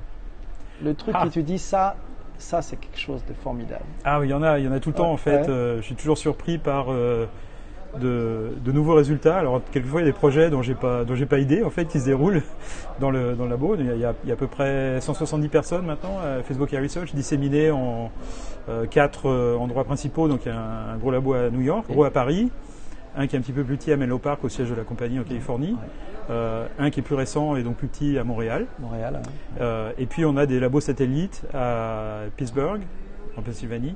Le 0.84 0.94
truc 0.94 1.16
Ah. 1.18 1.26
que 1.26 1.30
tu 1.30 1.44
dis, 1.44 1.58
ça, 1.60 1.96
ça 2.38 2.62
c'est 2.62 2.78
quelque 2.78 3.00
chose 3.00 3.24
de 3.28 3.34
formidable. 3.34 3.84
Ah 4.04 4.20
oui, 4.20 4.28
il 4.28 4.32
y 4.32 4.34
en 4.34 4.44
a, 4.44 4.60
il 4.60 4.66
y 4.66 4.68
en 4.68 4.72
a 4.72 4.80
tout 4.80 4.90
le 4.90 4.96
temps 4.96 5.12
en 5.12 5.18
fait. 5.18 5.42
ouais. 5.42 5.50
Euh, 5.50 5.78
je 5.78 5.82
suis 5.86 5.96
toujours 5.96 6.18
surpris 6.18 6.58
par 6.58 6.92
euh, 6.92 7.26
de, 8.00 8.50
de 8.64 8.72
nouveaux 8.72 8.94
résultats. 8.96 9.38
Alors 9.38 9.62
quelquefois 9.72 10.02
il 10.02 10.06
y 10.06 10.08
a 10.08 10.12
des 10.12 10.18
projets 10.18 10.50
dont 10.50 10.62
j'ai 10.62 10.76
pas 10.76 11.04
dont 11.06 11.16
j'ai 11.16 11.26
pas 11.26 11.40
idée 11.40 11.64
en 11.64 11.70
fait 11.70 11.86
qui 11.86 12.00
se 12.00 12.06
déroulent 12.06 12.42
dans 13.00 13.10
le 13.12 13.34
dans 13.34 13.46
le 13.46 13.50
labo. 13.52 13.76
Il 13.80 13.86
y 13.86 13.90
a, 13.90 13.96
il 13.96 14.00
y 14.02 14.06
a- 14.32 14.34
à 14.34 14.36
peu 14.38 14.48
près 14.48 15.00
170 15.02 15.48
personnes 15.50 15.86
maintenant 15.86 16.18
à 16.20 16.44
Facebook 16.44 16.72
Air 16.74 16.82
Research 16.84 17.14
disséminées 17.16 17.72
en 17.72 18.12
euh, 18.70 18.86
quatre 18.86 19.28
euh, 19.30 19.56
endroits 19.58 19.84
principaux. 19.86 20.28
Donc 20.28 20.46
il 20.46 20.50
y 20.50 20.52
a 20.52 20.60
un, 20.60 20.94
un 20.94 20.98
gros 20.98 21.12
labo 21.12 21.34
à 21.34 21.50
New 21.50 21.62
York, 21.62 21.86
gros 21.90 22.04
à 22.04 22.12
Paris, 22.12 22.52
un 23.16 23.26
qui 23.28 23.36
est 23.36 23.40
un 23.40 23.42
petit 23.42 23.54
peu 23.54 23.64
plus 23.64 23.78
petit 23.78 23.92
à 23.92 23.98
Menlo 23.98 24.20
Park 24.20 24.44
au 24.44 24.50
siège 24.50 24.70
de 24.70 24.76
la 24.76 24.84
compagnie 24.84 25.20
en 25.20 25.24
Californie, 25.24 25.72
Ouais. 25.72 25.78
euh, 26.32 26.68
un 26.78 26.90
qui 26.92 27.00
est 27.00 27.04
plus 27.04 27.16
récent 27.16 27.56
et 27.56 27.64
donc 27.64 27.78
plus 27.78 27.88
petit 27.88 28.18
à 28.20 28.24
Montréal. 28.24 28.66
Montréal. 28.80 29.22
et 29.98 30.06
puis 30.06 30.26
on 30.26 30.36
a 30.38 30.46
des 30.46 30.60
labos 30.60 30.82
satellites 30.82 31.44
à 31.54 32.20
Pittsburgh, 32.36 32.82
en 33.38 33.42
Pennsylvanie, 33.42 33.96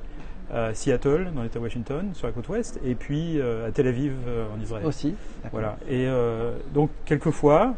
à 0.50 0.74
Seattle, 0.74 1.30
dans 1.34 1.42
l'État 1.42 1.58
de 1.58 1.64
Washington, 1.64 2.10
sur 2.14 2.26
la 2.26 2.32
côte 2.32 2.48
ouest, 2.48 2.78
et 2.84 2.94
puis 2.94 3.40
euh, 3.40 3.68
à 3.68 3.70
Tel 3.70 3.86
Aviv, 3.86 4.12
euh, 4.26 4.44
en 4.56 4.60
Israël. 4.62 4.84
Aussi. 4.86 5.14
Voilà. 5.52 5.76
Et 5.88 6.06
euh, 6.06 6.56
donc 6.74 6.90
quelquefois, 7.04 7.74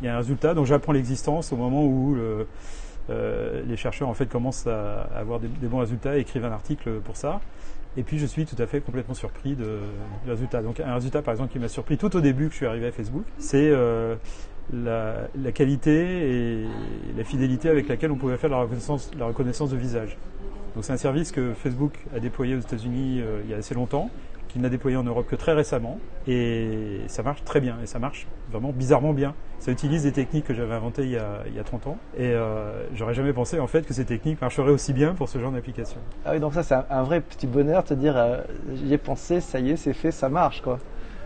il 0.00 0.06
y 0.06 0.08
a 0.08 0.14
un 0.14 0.18
résultat 0.18 0.54
dont 0.54 0.64
j'apprends 0.64 0.92
l'existence 0.92 1.52
au 1.52 1.56
moment 1.56 1.84
où 1.86 2.14
le- 2.14 2.46
euh, 3.08 3.62
les 3.66 3.76
chercheurs 3.76 4.08
en 4.08 4.14
fait 4.14 4.26
commencent 4.26 4.66
à 4.66 5.02
avoir 5.16 5.38
des, 5.40 5.48
des 5.48 5.68
bons 5.68 5.78
résultats 5.78 6.16
et 6.16 6.20
écrivent 6.20 6.44
un 6.44 6.52
article 6.52 6.90
pour 7.04 7.16
ça. 7.16 7.40
Et 7.96 8.02
puis 8.02 8.18
je 8.18 8.26
suis 8.26 8.44
tout 8.44 8.60
à 8.60 8.66
fait 8.66 8.80
complètement 8.80 9.14
surpris 9.14 9.54
de, 9.54 9.78
du 10.24 10.30
résultat. 10.30 10.60
Donc 10.60 10.80
un 10.80 10.92
résultat 10.94 11.22
par 11.22 11.32
exemple 11.32 11.50
qui 11.52 11.58
m'a 11.58 11.68
surpris 11.68 11.96
tout 11.96 12.14
au 12.14 12.20
début 12.20 12.46
que 12.46 12.50
je 12.52 12.56
suis 12.56 12.66
arrivé 12.66 12.88
à 12.88 12.92
Facebook, 12.92 13.24
c'est 13.38 13.70
euh, 13.70 14.16
la, 14.70 15.14
la 15.40 15.52
qualité 15.52 16.60
et 16.62 16.66
la 17.16 17.24
fidélité 17.24 17.70
avec 17.70 17.88
laquelle 17.88 18.10
on 18.10 18.16
pouvait 18.16 18.36
faire 18.36 18.50
la 18.50 18.58
reconnaissance, 18.58 19.10
la 19.18 19.24
reconnaissance 19.26 19.70
de 19.70 19.76
visage. 19.78 20.18
Donc 20.76 20.84
c'est 20.84 20.92
un 20.92 20.98
service 20.98 21.32
que 21.32 21.54
Facebook 21.54 21.94
a 22.14 22.20
déployé 22.20 22.54
aux 22.54 22.60
États-Unis 22.60 23.22
euh, 23.22 23.40
il 23.44 23.50
y 23.50 23.54
a 23.54 23.56
assez 23.56 23.74
longtemps, 23.74 24.10
qu'il 24.48 24.60
n'a 24.60 24.68
déployé 24.68 24.94
en 24.98 25.04
Europe 25.04 25.26
que 25.26 25.34
très 25.34 25.54
récemment, 25.54 25.98
et 26.28 27.00
ça 27.06 27.22
marche 27.22 27.42
très 27.44 27.60
bien, 27.62 27.78
et 27.82 27.86
ça 27.86 27.98
marche 27.98 28.26
vraiment 28.50 28.72
bizarrement 28.72 29.14
bien. 29.14 29.32
Ça 29.58 29.72
utilise 29.72 30.02
des 30.02 30.12
techniques 30.12 30.44
que 30.44 30.52
j'avais 30.52 30.74
inventées 30.74 31.04
il 31.04 31.10
y 31.12 31.16
a, 31.16 31.44
il 31.46 31.54
y 31.54 31.58
a 31.58 31.64
30 31.64 31.86
ans, 31.86 31.96
et 32.18 32.26
euh, 32.26 32.84
j'aurais 32.94 33.14
jamais 33.14 33.32
pensé 33.32 33.58
en 33.58 33.66
fait 33.66 33.86
que 33.86 33.94
ces 33.94 34.04
techniques 34.04 34.38
marcheraient 34.42 34.70
aussi 34.70 34.92
bien 34.92 35.14
pour 35.14 35.30
ce 35.30 35.38
genre 35.38 35.50
d'application. 35.50 35.96
Ah 36.26 36.32
oui, 36.34 36.40
donc 36.40 36.52
ça 36.52 36.62
c'est 36.62 36.74
un, 36.74 36.84
un 36.90 37.02
vrai 37.04 37.22
petit 37.22 37.46
bonheur 37.46 37.82
de 37.82 37.88
te 37.88 37.94
dire, 37.94 38.14
euh, 38.14 38.42
j'y 38.74 38.92
ai 38.92 38.98
pensé, 38.98 39.40
ça 39.40 39.58
y 39.60 39.70
est, 39.70 39.76
c'est 39.76 39.94
fait, 39.94 40.10
ça 40.10 40.28
marche 40.28 40.60
quoi. 40.60 40.78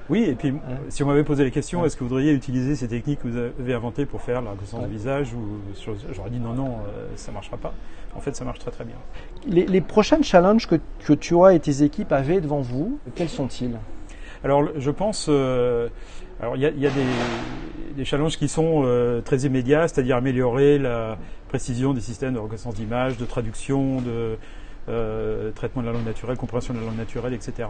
Oui, 0.09 0.25
et 0.25 0.35
puis 0.35 0.53
si 0.89 1.05
on 1.05 1.07
m'avait 1.07 1.23
posé 1.23 1.45
la 1.45 1.51
question, 1.51 1.81
Ouais. 1.81 1.87
est-ce 1.87 1.97
que 1.97 2.03
vous 2.03 2.09
voudriez 2.09 2.33
utiliser 2.33 2.75
ces 2.75 2.89
techniques 2.89 3.21
que 3.23 3.29
vous 3.29 3.37
avez 3.37 3.75
inventées 3.75 4.07
pour 4.07 4.23
faire 4.23 4.43
la 4.43 4.51
reconnaissance 4.51 4.81
Ouais. 4.81 4.87
de 4.89 4.93
visage 4.93 5.33
ou 5.35 5.59
J'aurais 6.13 6.31
dit 6.31 6.41
non, 6.41 6.53
non, 6.53 6.67
euh, 6.89 7.07
ça 7.15 7.31
marchera 7.31 7.57
pas. 7.57 7.73
En 8.17 8.21
fait, 8.21 8.35
ça 8.35 8.45
marche 8.45 8.59
très 8.59 8.71
très 8.71 8.85
bien. 8.85 8.97
Les, 9.47 9.67
les 9.67 9.81
prochains 9.81 10.21
challenges 10.23 10.67
que, 10.67 10.77
que 11.05 11.13
toi 11.13 11.55
et 11.55 11.61
tes 11.61 11.83
équipes 11.83 12.13
avaient 12.13 12.41
devant 12.41 12.61
vous, 12.61 12.99
quels 13.15 13.29
sont-ils? 13.29 13.77
Alors, 14.43 14.65
je 14.77 14.91
pense. 14.91 15.27
euh, 15.29 15.89
alors, 16.41 16.57
il 16.57 16.63
y 16.63 16.67
a, 16.67 16.71
il 16.71 16.81
y 16.81 16.87
a 16.87 16.91
des, 16.91 17.95
des 17.97 18.05
challenges 18.05 18.37
qui 18.37 18.49
sont 18.49 18.83
euh, 18.85 19.21
très 19.21 19.39
immédiats, 19.41 19.87
c'est-à-dire 19.87 20.17
améliorer 20.17 20.79
la 20.79 21.19
précision 21.49 21.93
des 21.93 22.01
systèmes 22.01 22.35
de 22.35 22.39
reconnaissance 22.39 22.75
d'image, 22.75 23.17
de 23.17 23.25
traduction, 23.27 24.01
de 24.01 24.37
euh, 24.89 25.51
traitement 25.53 25.83
de 25.83 25.87
la 25.87 25.93
langue 25.93 26.07
naturelle, 26.07 26.37
compréhension 26.37 26.75
de 26.75 26.81
la 26.81 26.87
langue 26.87 26.97
naturelle, 26.97 27.35
etc. 27.35 27.69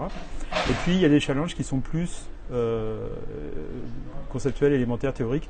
Et 0.69 0.73
puis, 0.85 0.95
il 0.95 1.01
y 1.01 1.05
a 1.05 1.09
des 1.09 1.21
challenges 1.21 1.55
qui 1.55 1.65
sont 1.65 1.81
plus 1.81 2.29
conceptuels, 4.33 4.73
élémentaires, 4.73 5.13
théoriques. 5.13 5.49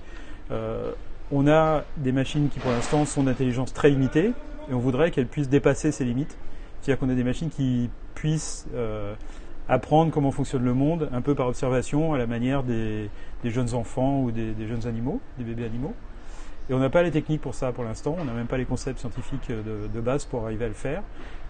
On 1.32 1.48
a 1.48 1.84
des 1.96 2.12
machines 2.12 2.48
qui, 2.48 2.58
pour 2.58 2.72
l'instant, 2.72 3.04
sont 3.04 3.22
d'intelligence 3.22 3.72
très 3.72 3.90
limitée, 3.90 4.32
et 4.68 4.74
on 4.74 4.78
voudrait 4.78 5.10
qu'elles 5.10 5.26
puissent 5.26 5.48
dépasser 5.48 5.92
ces 5.92 6.04
limites. 6.04 6.36
C'est-à-dire 6.80 6.98
qu'on 6.98 7.10
a 7.10 7.14
des 7.14 7.24
machines 7.24 7.50
qui 7.50 7.90
puissent 8.14 8.66
euh, 8.74 9.14
apprendre 9.68 10.10
comment 10.12 10.30
fonctionne 10.30 10.64
le 10.64 10.74
monde, 10.74 11.08
un 11.12 11.20
peu 11.20 11.34
par 11.34 11.46
observation, 11.48 12.12
à 12.14 12.18
la 12.18 12.26
manière 12.26 12.62
des, 12.62 13.08
des 13.44 13.50
jeunes 13.50 13.74
enfants 13.74 14.20
ou 14.22 14.30
des, 14.30 14.52
des 14.52 14.66
jeunes 14.66 14.86
animaux, 14.86 15.20
des 15.38 15.44
bébés 15.44 15.64
animaux. 15.64 15.94
Et 16.68 16.74
on 16.74 16.78
n'a 16.78 16.90
pas 16.90 17.02
les 17.02 17.10
techniques 17.10 17.40
pour 17.40 17.54
ça 17.54 17.72
pour 17.72 17.82
l'instant, 17.84 18.16
on 18.20 18.24
n'a 18.24 18.32
même 18.32 18.46
pas 18.46 18.56
les 18.56 18.64
concepts 18.64 19.00
scientifiques 19.00 19.48
de, 19.50 19.88
de 19.92 20.00
base 20.00 20.24
pour 20.24 20.44
arriver 20.44 20.64
à 20.66 20.68
le 20.68 20.74
faire. 20.74 21.02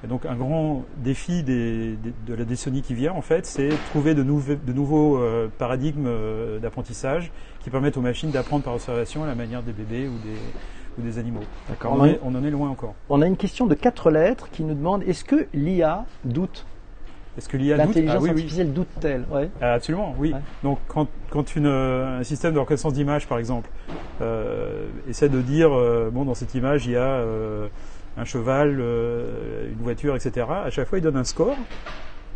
Et 0.03 0.07
donc 0.07 0.25
un 0.25 0.35
grand 0.35 0.85
défi 0.97 1.43
des- 1.43 1.97
de 2.27 2.35
la 2.35 2.45
décennie 2.45 2.81
qui 2.81 2.95
vient, 2.95 3.12
en 3.12 3.21
fait, 3.21 3.45
c'est 3.45 3.69
trouver 3.85 4.15
de, 4.15 4.23
nouveaux- 4.23 4.55
de 4.55 4.73
nouveaux 4.73 5.19
euh, 5.19 5.49
paradigmes 5.59 6.07
euh, 6.07 6.59
d'apprentissage 6.59 7.31
qui 7.62 7.69
permettent 7.69 7.99
aux 7.99 8.03
machines 8.03 8.31
d'apprendre 8.31 8.65
par 8.65 8.73
observation 8.75 9.23
à 9.23 9.27
la 9.27 9.35
manière 9.35 9.62
des 9.62 9.73
bébés 9.73 10.09
ou 10.09 10.17
des, 10.19 10.55
ou 11.00 11.02
des 11.02 11.19
animaux. 11.19 11.41
D'accord. 11.69 11.93
On, 11.94 12.00
en 12.00 12.05
est- 12.06 12.20
on 12.23 12.35
en 12.35 12.44
est 12.44 12.50
loin 12.50 12.69
encore. 12.70 12.94
On 13.09 13.23
a 13.23 13.26
une 13.26 13.37
question 13.37 13.66
de 13.66 13.75
quatre 13.75 14.11
lettres 14.11 14.49
qui 14.50 14.62
nous 14.62 14.75
demande 14.75 15.02
est-ce 15.04 15.25
que 15.25 15.47
l'IA 15.52 16.04
doute? 16.25 16.66
Est-ce 17.38 17.49
que 17.49 17.57
l'IA 17.57 17.76
doute? 17.76 17.87
L'intelligence 17.87 18.16
Ah 18.16 18.23
oui, 18.23 18.25
oui. 18.30 18.30
artificielle 18.30 18.73
doute-t-elle? 18.73 19.25
Ouais. 19.30 19.49
Ah, 19.61 19.75
Absolument, 19.75 20.14
oui. 20.19 20.33
Ouais. 20.33 20.40
Donc 20.62 20.78
quand, 20.88 21.09
quand 21.30 21.57
une, 21.57 21.66
un 21.66 22.23
système 22.25 22.54
de 22.54 22.59
reconnaissance 22.59 22.92
d'image, 22.92 23.26
par 23.26 23.38
exemple, 23.38 23.69
euh, 24.21 24.87
essaie 25.09 25.28
de 25.28 25.40
dire, 25.40 25.71
euh, 25.73 26.11
bon, 26.12 26.25
dans 26.25 26.35
cette 26.35 26.54
image, 26.54 26.87
il 26.87 26.92
y 26.92 26.97
a 26.97 27.02
euh, 27.02 27.69
un 28.19 28.25
cheval, 28.25 28.71
une 28.80 29.83
voiture, 29.83 30.14
etc., 30.16 30.47
à 30.64 30.71
chaque 30.71 30.88
fois, 30.88 30.99
il 30.99 31.02
donne 31.02 31.16
un 31.16 31.25
score, 31.25 31.57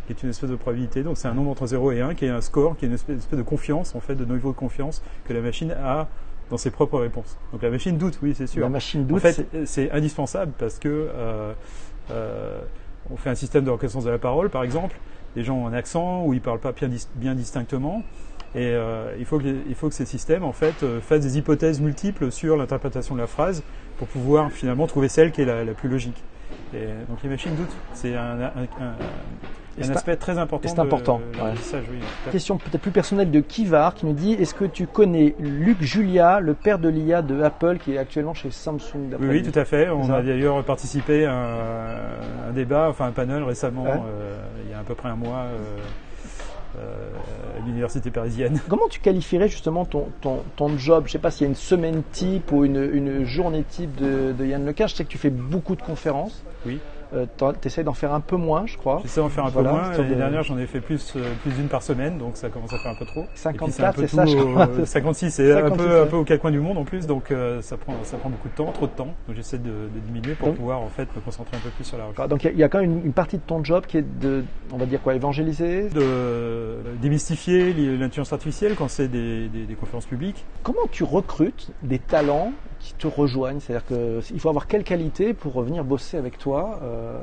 qui 0.07 0.13
est 0.13 0.23
une 0.23 0.29
espèce 0.29 0.49
de 0.49 0.55
probabilité. 0.55 1.03
Donc 1.03 1.17
c'est 1.17 1.27
un 1.27 1.33
nombre 1.33 1.51
entre 1.51 1.67
0 1.67 1.91
et 1.91 2.01
1, 2.01 2.13
qui 2.15 2.25
est 2.25 2.29
un 2.29 2.41
score, 2.41 2.77
qui 2.77 2.85
est 2.85 2.87
une 2.87 2.93
espèce 2.95 3.27
de 3.31 3.41
confiance, 3.41 3.93
en 3.95 3.99
fait, 3.99 4.15
de 4.15 4.23
niveau 4.25 4.51
de 4.51 4.55
confiance 4.57 5.03
que 5.27 5.33
la 5.33 5.41
machine 5.41 5.71
a 5.83 6.07
dans 6.49 6.57
ses 6.57 6.71
propres 6.71 6.99
réponses. 6.99 7.37
Donc 7.51 7.61
la 7.63 7.69
machine 7.69 7.97
doute, 7.97 8.19
oui, 8.21 8.33
c'est 8.37 8.47
sûr. 8.47 8.61
La 8.61 8.69
machine 8.69 9.05
doute. 9.05 9.17
En 9.17 9.19
fait, 9.19 9.47
c'est- 9.65 9.91
indispensable 9.91 10.51
parce 10.57 10.79
que 10.79 10.87
euh, 10.89 11.53
euh, 12.11 12.59
on 13.11 13.17
fait 13.17 13.29
un 13.29 13.35
système 13.35 13.63
de 13.63 13.69
reconnaissance 13.71 14.05
de 14.05 14.09
la 14.11 14.17
parole, 14.19 14.49
par 14.49 14.63
exemple. 14.63 14.95
Les 15.35 15.43
gens 15.43 15.55
ont 15.55 15.67
un 15.67 15.73
accent 15.73 16.23
ou 16.25 16.33
ils 16.33 16.41
parlent 16.41 16.59
pas 16.59 16.71
bien, 16.71 16.87
dis- 16.87 17.07
bien 17.15 17.35
distinctement. 17.35 18.03
Et 18.53 18.69
euh, 18.71 19.13
il, 19.19 19.25
faut 19.25 19.37
que, 19.37 19.43
il 19.67 19.75
faut 19.75 19.89
que 19.89 19.95
ces 19.95 20.05
systèmes 20.05 20.43
en 20.45 20.53
fait 20.53 20.85
fassent 21.01 21.21
des 21.21 21.37
hypothèses 21.37 21.81
multiples 21.81 22.31
sur 22.31 22.55
l'interprétation 22.55 23.15
de 23.15 23.19
la 23.19 23.27
phrase 23.27 23.63
pour 23.97 24.07
pouvoir 24.07 24.51
finalement 24.51 24.87
trouver 24.87 25.09
celle 25.09 25.31
qui 25.31 25.41
est 25.41 25.45
la, 25.45 25.63
la 25.65 25.73
plus 25.73 25.89
logique. 25.89 26.23
Et 26.73 26.87
donc 27.07 27.19
les 27.23 27.29
machines 27.29 27.55
doutent. 27.55 27.75
C'est 27.93 28.15
un, 28.15 28.39
un- 28.41 29.91
aspect 29.93 30.15
très 30.15 30.37
important. 30.37 30.69
c'est 30.69 30.79
important, 30.79 31.19
de 31.33 31.39
ouais. 31.41 31.53
oui. 31.91 31.97
Question 32.31 32.57
peut-être 32.57 32.81
plus 32.81 32.91
personnelle 32.91 33.29
de 33.29 33.41
Kivar 33.41 33.93
qui 33.93 34.05
nous 34.05 34.13
dit 34.13 34.33
est-ce 34.33 34.53
que 34.53 34.63
tu 34.65 34.87
connais 34.87 35.35
Luc 35.39 35.81
Julia, 35.81 36.39
le 36.39 36.53
père 36.53 36.79
de 36.79 36.87
l'IA 36.89 37.21
de 37.21 37.41
Apple 37.41 37.77
qui 37.79 37.93
est 37.93 37.97
actuellement 37.97 38.33
chez 38.33 38.51
Samsung 38.51 39.15
Oui, 39.19 39.27
oui, 39.29 39.43
tout 39.43 39.57
à 39.57 39.65
fait. 39.65 39.89
On 39.89 40.09
a 40.11 40.21
d'ailleurs 40.21 40.63
participé 40.63 41.25
à 41.25 41.33
un, 42.47 42.51
débat, 42.53 42.87
enfin 42.89 43.07
un 43.07 43.11
panel 43.11 43.43
récemment, 43.43 43.83
Ouais. 43.83 43.89
euh, 43.91 44.37
il 44.65 44.71
y 44.71 44.73
a 44.73 44.79
à 44.79 44.83
peu 44.83 44.95
près 44.95 45.09
un 45.09 45.15
mois, 45.15 45.39
euh, 45.45 45.77
l'université 47.65 48.11
parisienne. 48.11 48.59
Comment 48.69 48.87
tu 48.89 48.99
qualifierais 48.99 49.49
justement 49.49 49.85
ton, 49.85 50.07
ton, 50.21 50.43
ton 50.55 50.77
job? 50.77 51.05
Je 51.07 51.13
sais 51.13 51.19
pas 51.19 51.31
s'il 51.31 51.45
y 51.45 51.47
a 51.47 51.49
une 51.49 51.55
semaine 51.55 52.03
type 52.11 52.51
ou 52.51 52.65
une, 52.65 52.81
une 52.93 53.25
journée 53.25 53.63
type 53.63 53.95
de, 53.95 54.33
de 54.37 54.45
Yann 54.45 54.65
Lequin. 54.65 54.87
Je 54.87 54.95
sais 54.95 55.03
que 55.03 55.09
tu 55.09 55.17
fais 55.17 55.29
beaucoup 55.29 55.75
de 55.75 55.81
conférences. 55.81 56.43
Oui. 56.65 56.79
Tu 57.37 57.67
essaies 57.67 57.83
d'en 57.83 57.93
faire 57.93 58.13
un 58.13 58.19
peu 58.19 58.35
moins, 58.35 58.65
je 58.65 58.77
crois. 58.77 58.99
J'essaie 59.03 59.21
d'en 59.21 59.29
faire 59.29 59.45
un 59.45 59.49
Voilà, 59.49 59.69
peu 59.69 59.75
moins. 59.75 59.91
L'année 59.91 60.09
de- 60.09 60.15
dernière, 60.15 60.43
j'en 60.43 60.57
ai 60.57 60.65
fait 60.67 60.81
plus, 60.81 61.13
euh, 61.15 61.33
plus 61.41 61.51
d'une 61.51 61.67
par 61.67 61.81
semaine, 61.81 62.17
donc 62.17 62.37
ça 62.37 62.49
commence 62.49 62.73
à 62.73 62.77
faire 62.79 62.91
un 62.91 62.95
peu 62.95 63.05
trop. 63.05 63.21
Et 63.21 63.23
puis, 63.23 63.31
c'est 63.35 63.49
un 63.49 63.51
54, 63.53 63.95
peu 63.95 64.01
c'est 64.07 64.15
ça, 64.15 64.25
je 64.25 64.37
au- 64.37 64.47
crois. 64.51 64.67
56, 64.85 65.31
c'est 65.31 65.51
un 65.51 65.55
56, 65.55 65.77
peu, 65.83 65.89
ouais. 65.93 65.99
un 66.01 66.05
peu 66.05 66.15
aux 66.17 66.23
quatre 66.23 66.41
coins 66.41 66.51
du 66.51 66.59
monde 66.59 66.77
en 66.77 66.83
plus, 66.83 67.07
donc 67.07 67.31
euh, 67.31 67.61
ça, 67.61 67.77
prend, 67.77 67.93
ça 68.03 68.17
prend 68.17 68.29
beaucoup 68.29 68.49
de 68.49 68.53
temps, 68.55 68.71
trop 68.71 68.87
de 68.87 68.91
temps. 68.91 69.13
Donc 69.27 69.35
j'essaie 69.35 69.57
de, 69.57 69.69
de 69.69 69.99
diminuer 70.05 70.33
pour 70.35 70.49
Donc- 70.49 70.57
pouvoir 70.57 70.81
en 70.81 70.89
fait 70.89 71.07
me 71.15 71.21
concentrer 71.21 71.57
un 71.57 71.59
peu 71.61 71.69
plus 71.69 71.83
sur 71.85 71.97
la 71.97 72.05
recherche. 72.05 72.27
Donc 72.29 72.43
il 72.43 72.47
y 72.47 72.49
a- 72.49 72.53
il 72.53 72.59
y, 72.59 72.63
a 72.63 72.69
quand 72.69 72.79
même 72.81 72.91
une, 72.99 73.05
une 73.05 73.13
partie 73.13 73.37
de 73.37 73.43
ton 73.45 73.63
job 73.63 73.85
qui 73.87 73.97
est 73.97 74.19
de, 74.19 74.43
on 74.73 74.77
va 74.77 74.85
dire 74.85 75.01
quoi, 75.01 75.15
évangéliser? 75.15 75.89
De 75.89 76.77
démystifier 77.01 77.73
l'intelligence 77.73 78.33
artificielle 78.33 78.75
quand 78.77 78.87
c'est 78.89 79.07
des, 79.07 79.47
des- 79.49 79.65
des 79.65 79.75
conférences 79.75 80.05
publiques. 80.05 80.45
Comment 80.63 80.87
tu 80.91 81.03
recrutes 81.03 81.71
des 81.83 81.99
talents 81.99 82.51
qui 82.85 82.93
te 82.93 83.07
rejoignent 83.07 83.59
C'est-à-dire 83.59 83.85
qu'il 83.87 84.39
faut 84.39 84.49
avoir 84.49 84.67
quelle 84.67 84.83
qualité 84.83 85.33
pour 85.33 85.59
venir 85.63 85.83
bosser 85.83 86.17
avec 86.17 86.37
toi 86.37 86.79
euh, 86.83 87.17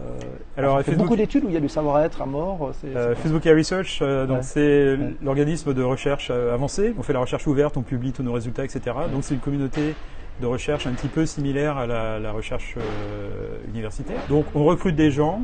Alors, 0.57 0.81
Facebook- 0.83 0.97
beaucoup 1.04 1.16
d'études 1.16 1.45
où 1.45 1.49
il 1.49 1.54
y 1.54 1.57
a 1.57 1.61
du 1.61 1.69
savoir-être 1.69 2.21
à 2.21 2.26
mort. 2.26 2.73
c'est- 2.81 2.88
Euh, 2.97 3.14
c'est- 3.14 3.23
Facebook 3.23 3.47
AI 3.47 3.52
Research, 3.54 4.00
euh, 4.02 4.26
donc 4.26 4.38
Ouais. 4.38 4.42
c'est 4.42 4.61
Ouais. 4.97 5.14
l'organisme 5.23 5.73
de 5.73 5.83
recherche 5.85 6.28
euh, 6.33 6.52
avancé. 6.52 6.95
On 6.99 7.02
fait 7.04 7.12
la 7.12 7.21
recherche 7.21 7.47
ouverte, 7.47 7.76
on 7.76 7.83
publie 7.83 8.11
tous 8.12 8.25
nos 8.25 8.33
résultats, 8.33 8.64
etc. 8.64 8.81
Donc 9.12 9.23
c'est 9.23 9.35
une 9.35 9.40
communauté 9.40 9.95
de 10.40 10.47
recherche 10.47 10.87
un 10.88 10.92
petit 10.92 11.09
peu 11.09 11.26
similaire 11.26 11.76
à 11.76 11.87
la, 11.87 12.19
la 12.19 12.33
recherche 12.33 12.75
euh, 12.78 13.59
universitaire. 13.73 14.19
Donc 14.28 14.47
on 14.57 14.64
recrute 14.64 14.97
des 14.97 15.12
gens 15.12 15.42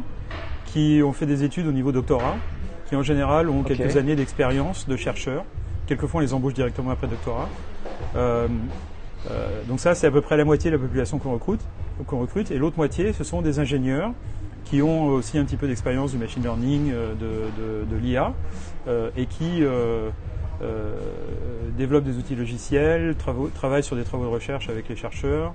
qui 0.65 1.01
ont 1.05 1.13
fait 1.13 1.27
des 1.27 1.45
études 1.45 1.69
au 1.69 1.73
niveau 1.73 1.93
doctorat, 1.93 2.35
qui 2.89 2.97
en 2.97 3.03
général 3.05 3.49
ont 3.51 3.63
quelques 3.63 3.97
années 3.97 4.17
d'expérience 4.17 4.89
de 4.89 4.97
chercheurs. 4.97 5.45
Quelquefois 5.87 6.19
on 6.19 6.23
les 6.23 6.35
embauche 6.35 6.55
directement 6.55 6.91
après 6.91 7.07
doctorat. 7.07 7.49
Euh, 9.31 9.63
donc 9.65 9.81
ça 9.81 9.95
c'est 9.95 10.07
à 10.07 10.11
peu 10.11 10.21
près 10.21 10.37
la 10.37 10.45
moitié 10.45 10.71
de 10.71 10.77
la 10.77 10.83
population 10.83 11.19
qu'on 11.19 11.33
recrute, 11.33 11.61
recrute. 12.07 12.51
Et 12.51 12.59
l'autre 12.59 12.77
moitié 12.77 13.13
ce 13.13 13.25
sont 13.25 13.43
des 13.43 13.59
ingénieurs 13.59 14.13
qui 14.65 14.83
ont 14.83 15.07
aussi 15.09 15.39
un 15.39 15.45
petit 15.45 15.57
peu 15.57 15.67
d'expérience 15.67 16.13
du 16.13 16.19
machine 16.19 16.43
learning, 16.43 16.91
euh, 16.93 17.15
de, 17.15 17.51
de, 17.57 17.85
de 17.91 17.97
l'IA, 17.97 18.33
euh, 18.87 19.11
et 19.17 19.27
qui 19.27 19.63
euh, 19.63 20.11
développent 21.77 22.05
des 22.05 22.17
outils 22.19 22.35
logiciels, 22.35 23.15
travaux- 23.17 23.49
travaillent 23.49 23.83
sur 23.83 23.97
des 23.97 24.05
travaux 24.05 24.25
de 24.25 24.31
recherche 24.31 24.69
avec 24.69 24.89
les 24.89 24.97
chercheurs, 24.97 25.55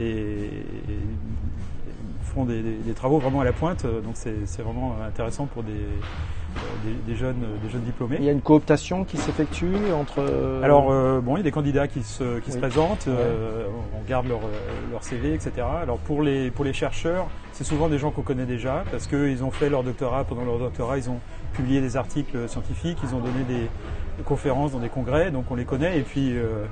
et, 0.00 0.02
et 0.02 0.98
font 2.24 2.44
des, 2.44 2.62
des- 2.62 2.76
des 2.78 2.92
travaux 2.94 3.18
vraiment 3.18 3.40
à 3.40 3.44
la 3.44 3.52
pointe. 3.52 3.84
Donc 3.84 4.14
c'est 4.16 4.62
vraiment 4.62 4.96
intéressant 5.06 5.46
pour 5.46 5.62
des, 5.62 5.72
des, 6.84 7.12
des 7.12 7.16
jeunes, 7.18 7.42
des 7.62 7.70
jeunes 7.70 7.82
diplômés. 7.82 8.16
Il 8.18 8.24
y 8.24 8.28
a 8.28 8.32
une 8.32 8.40
cooptation 8.42 9.04
qui 9.04 9.16
s'effectue 9.16 9.72
entre. 9.98 10.22
Alors 10.62 10.88
euh, 10.90 11.20
bon, 11.20 11.36
il 11.36 11.38
y 11.38 11.40
a 11.40 11.44
des 11.44 11.50
candidats 11.50 11.88
qui 11.88 12.02
se, 12.02 12.38
qui 12.40 12.52
se 12.52 12.58
présentent, 12.58 13.06
euh, 13.08 13.66
on 13.98 14.08
garde 14.08 14.26
leur, 14.28 14.38
euh, 14.38 14.90
leur 14.90 15.02
CV, 15.02 15.34
etc. 15.34 15.52
Alors 15.82 15.98
pour 15.98 16.22
les, 16.22 16.50
pour 16.50 16.64
les 16.64 16.72
chercheurs, 16.72 17.26
c'est 17.52 17.64
souvent 17.64 17.88
des 17.88 17.98
gens 17.98 18.10
qu'on 18.10 18.22
connaît 18.22 18.46
déjà 18.46 18.84
parce 18.90 19.06
qu'ils 19.06 19.42
ont 19.44 19.50
fait 19.50 19.68
leur 19.70 19.82
doctorat. 19.82 20.24
Pendant 20.24 20.44
leur 20.44 20.58
doctorat, 20.58 20.98
ils 20.98 21.08
ont 21.10 21.18
publié 21.54 21.80
des 21.80 21.96
articles 21.96 22.48
scientifiques, 22.48 22.98
ils 23.04 23.14
ont 23.14 23.20
donné 23.20 23.44
des, 23.48 23.54
des 23.54 24.22
conférences 24.24 24.72
dans 24.72 24.80
des 24.80 24.88
congrès, 24.88 25.30
donc 25.30 25.44
on 25.50 25.54
les 25.54 25.64
connaît. 25.64 25.98
Et 25.98 26.02
puis 26.02 26.36
euh, 26.36 26.64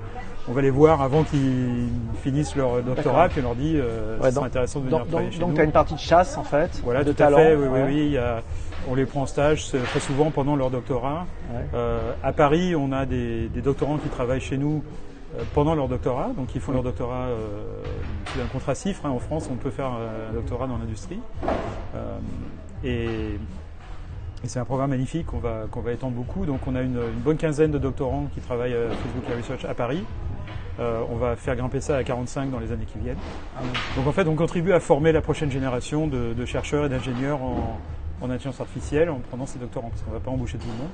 on 0.49 0.53
va 0.53 0.61
les 0.63 0.71
voir 0.71 1.03
avant 1.03 1.23
qu'ils 1.23 1.89
finissent 2.23 2.57
leur 2.57 2.83
doctorat, 2.83 3.29
puis 3.29 3.41
on 3.41 3.45
leur 3.45 3.55
dit 3.55 3.75
euh, 3.77 4.19
Ouais, 4.19 4.31
c'est 4.31 4.35
donc- 4.37 4.47
intéressant 4.47 4.81
de 4.81 4.87
venir 4.87 4.99
donc, 4.99 5.09
travailler 5.09 5.29
donc, 5.29 5.35
chez 5.35 5.41
donc 5.41 5.49
nous. 5.51 5.55
tu 5.55 5.61
as 5.61 5.65
une 5.65 5.71
partie 5.73 5.95
de 5.95 6.01
chasse 6.01 6.37
en 6.37 6.43
fait, 6.43 6.81
Voilà, 6.85 7.05
de 7.05 7.13
tout 7.13 7.19
talent. 7.19 7.37
à 7.39 7.41
fait. 7.43 7.55
Oui, 7.57 7.67
oui, 7.71 7.81
oui. 7.87 7.97
il 8.07 8.13
y 8.13 8.19
a- 8.19 8.43
on 8.91 8.95
les 8.95 9.07
prend 9.07 9.23
en 9.23 9.27
stage 9.27 9.67
c'est 9.67 9.83
très 9.83 10.01
souvent 10.01 10.31
pendant 10.31 10.57
leur 10.57 10.71
doctorat. 10.71 11.27
Ouais. 11.53 11.65
Euh, 11.75 12.13
à 12.23 12.33
Paris, 12.33 12.75
on 12.77 12.93
a 12.93 13.07
des, 13.07 13.49
des 13.49 13.61
doctorants 13.61 13.99
qui 13.99 14.09
travaillent 14.09 14.41
chez 14.41 14.57
nous 14.59 14.83
euh, 15.37 15.43
pendant 15.55 15.75
leur 15.75 15.89
doctorat, 15.89 16.31
donc 16.37 16.55
ils 16.55 16.61
font 16.61 16.73
leur 16.73 16.83
doctorat 16.83 17.27
euh, 17.29 17.65
sous 18.27 18.41
un 18.41 18.47
contrat 18.47 18.75
CIFRE. 18.75 19.07
hein. 19.07 19.11
En 19.11 19.19
France, 19.19 19.49
on 19.51 19.57
peut 19.57 19.71
faire 19.71 19.93
euh, 19.99 20.31
un 20.31 20.35
doctorat 20.35 20.67
dans 20.67 20.79
l'industrie. 20.79 21.21
Euh, 21.95 22.19
et 22.85 23.39
et 24.45 24.49
c'est 24.49 24.59
un 24.59 24.65
programme 24.65 24.91
magnifique 24.91 25.27
qu'on 25.27 25.39
va, 25.39 25.67
qu'on 25.71 25.83
va 25.83 25.93
étendre 25.93 26.15
beaucoup. 26.15 26.47
Donc 26.47 26.67
on 26.67 26.75
a 26.75 26.83
une, 26.83 26.97
une 26.97 27.21
bonne 27.23 27.37
quinzaine 27.37 27.71
de 27.71 27.79
doctorants 27.79 28.27
qui 28.35 28.41
travaillent 28.41 28.75
à 28.75 28.89
Facebook 28.89 29.25
Research 29.39 29.65
à 29.65 29.73
Paris. 29.75 30.03
Euh, 30.81 31.01
on 31.13 31.17
va 31.17 31.37
faire 31.37 31.55
grimper 31.55 31.81
ça 31.81 31.97
à 31.97 32.03
45 32.03 32.51
dans 32.51 32.59
les 32.59 32.73
années 32.73 32.87
qui 32.87 32.99
viennent. 32.99 33.19
Donc 33.95 34.07
en 34.09 34.11
fait, 34.11 34.27
on 34.27 34.35
contribue 34.35 34.73
à 34.73 34.81
former 34.81 35.13
la 35.13 35.21
prochaine 35.21 35.51
génération 35.53 36.09
de, 36.09 36.33
de 36.33 36.45
chercheurs 36.45 36.87
et 36.87 36.89
d'ingénieurs 36.89 37.41
en, 37.41 37.79
en 38.23 38.31
intelligence 38.31 38.61
artificielle 38.61 39.11
en 39.11 39.19
prenant 39.31 39.47
ces 39.47 39.59
doctorants, 39.59 39.91
parce 39.91 40.03
qu'on 40.03 40.11
ne 40.13 40.17
va 40.17 40.21
pas 40.21 40.31
embaucher 40.31 40.57
tout 40.59 40.67
le 40.69 40.79
monde. 40.83 40.91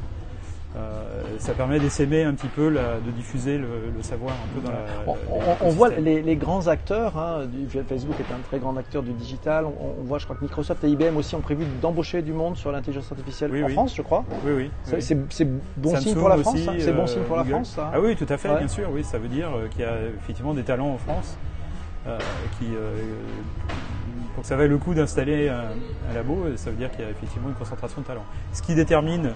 Euh, 0.76 1.02
ça 1.38 1.54
permet 1.54 1.80
d'essaimer 1.80 2.24
un 2.24 2.34
petit 2.34 2.46
peu, 2.48 2.68
la- 2.68 3.00
de 3.04 3.10
diffuser 3.16 3.56
le, 3.56 3.66
le 3.96 4.02
savoir 4.02 4.34
un 4.34 4.54
peu 4.54 4.66
dans 4.66 4.70
la. 4.70 4.84
On, 5.06 5.12
on- 5.34 5.66
on 5.66 5.70
voit 5.70 5.88
les, 5.88 6.20
les 6.20 6.36
grands 6.36 6.66
acteurs, 6.68 7.16
hein, 7.16 7.46
du, 7.46 7.66
Facebook 7.88 8.14
est 8.20 8.32
un 8.34 8.38
très 8.46 8.58
grand 8.58 8.76
acteur 8.76 9.02
du 9.02 9.12
digital. 9.12 9.64
On, 9.64 10.00
on 10.00 10.04
voit, 10.04 10.18
je 10.18 10.24
crois 10.24 10.36
que 10.36 10.42
Microsoft 10.44 10.84
et 10.84 10.88
IBM 10.90 11.16
aussi 11.16 11.34
ont 11.34 11.40
prévu 11.40 11.64
d'embaucher 11.80 12.20
du 12.20 12.34
monde 12.34 12.56
sur 12.58 12.70
l'intelligence 12.70 13.10
artificielle 13.10 13.50
Oui, 13.50 13.62
en 13.62 13.66
oui. 13.68 13.72
France, 13.72 13.94
je 13.96 14.02
crois. 14.02 14.24
Oui, 14.44 14.52
oui. 14.54 14.70
C'est 14.84 14.96
oui. 14.96 15.02
c'est- 15.02 15.18
c'est 15.30 15.48
bon 15.78 15.96
signe 15.96 16.14
pour 16.14 16.28
la 16.28 16.36
France. 16.36 16.58
ça 16.58 16.72
C'est 16.78 16.92
bon 16.92 17.02
euh, 17.02 17.06
signe 17.06 17.22
pour 17.22 17.36
la. 17.38 17.44
France, 17.44 17.72
ça. 17.74 17.90
Ah 17.94 17.98
oui, 18.00 18.14
tout 18.14 18.26
à 18.28 18.36
fait, 18.36 18.50
Ouais. 18.50 18.58
bien 18.58 18.68
sûr. 18.68 18.90
Oui, 18.92 19.02
ça 19.04 19.18
veut 19.18 19.28
dire 19.28 19.48
euh, 19.56 19.68
qu'il 19.68 19.80
y 19.80 19.84
a 19.84 19.96
effectivement 20.22 20.52
des 20.52 20.64
talents 20.64 20.90
en 20.90 20.98
France 20.98 21.38
euh, 22.06 22.18
qui, 22.58 22.66
euh, 24.38 24.42
que 24.42 24.46
ça 24.46 24.56
vaille 24.56 24.68
le 24.68 24.78
coup 24.78 24.94
d'installer 24.94 25.48
un, 25.48 25.64
un 26.10 26.14
labo, 26.14 26.46
ça 26.56 26.70
veut 26.70 26.76
dire 26.76 26.90
qu'il 26.90 27.00
y 27.00 27.04
a 27.04 27.10
effectivement 27.10 27.48
une 27.48 27.54
concentration 27.54 28.00
de 28.00 28.06
talents. 28.06 28.26
Ce 28.52 28.62
qui 28.62 28.74
détermine 28.74 29.32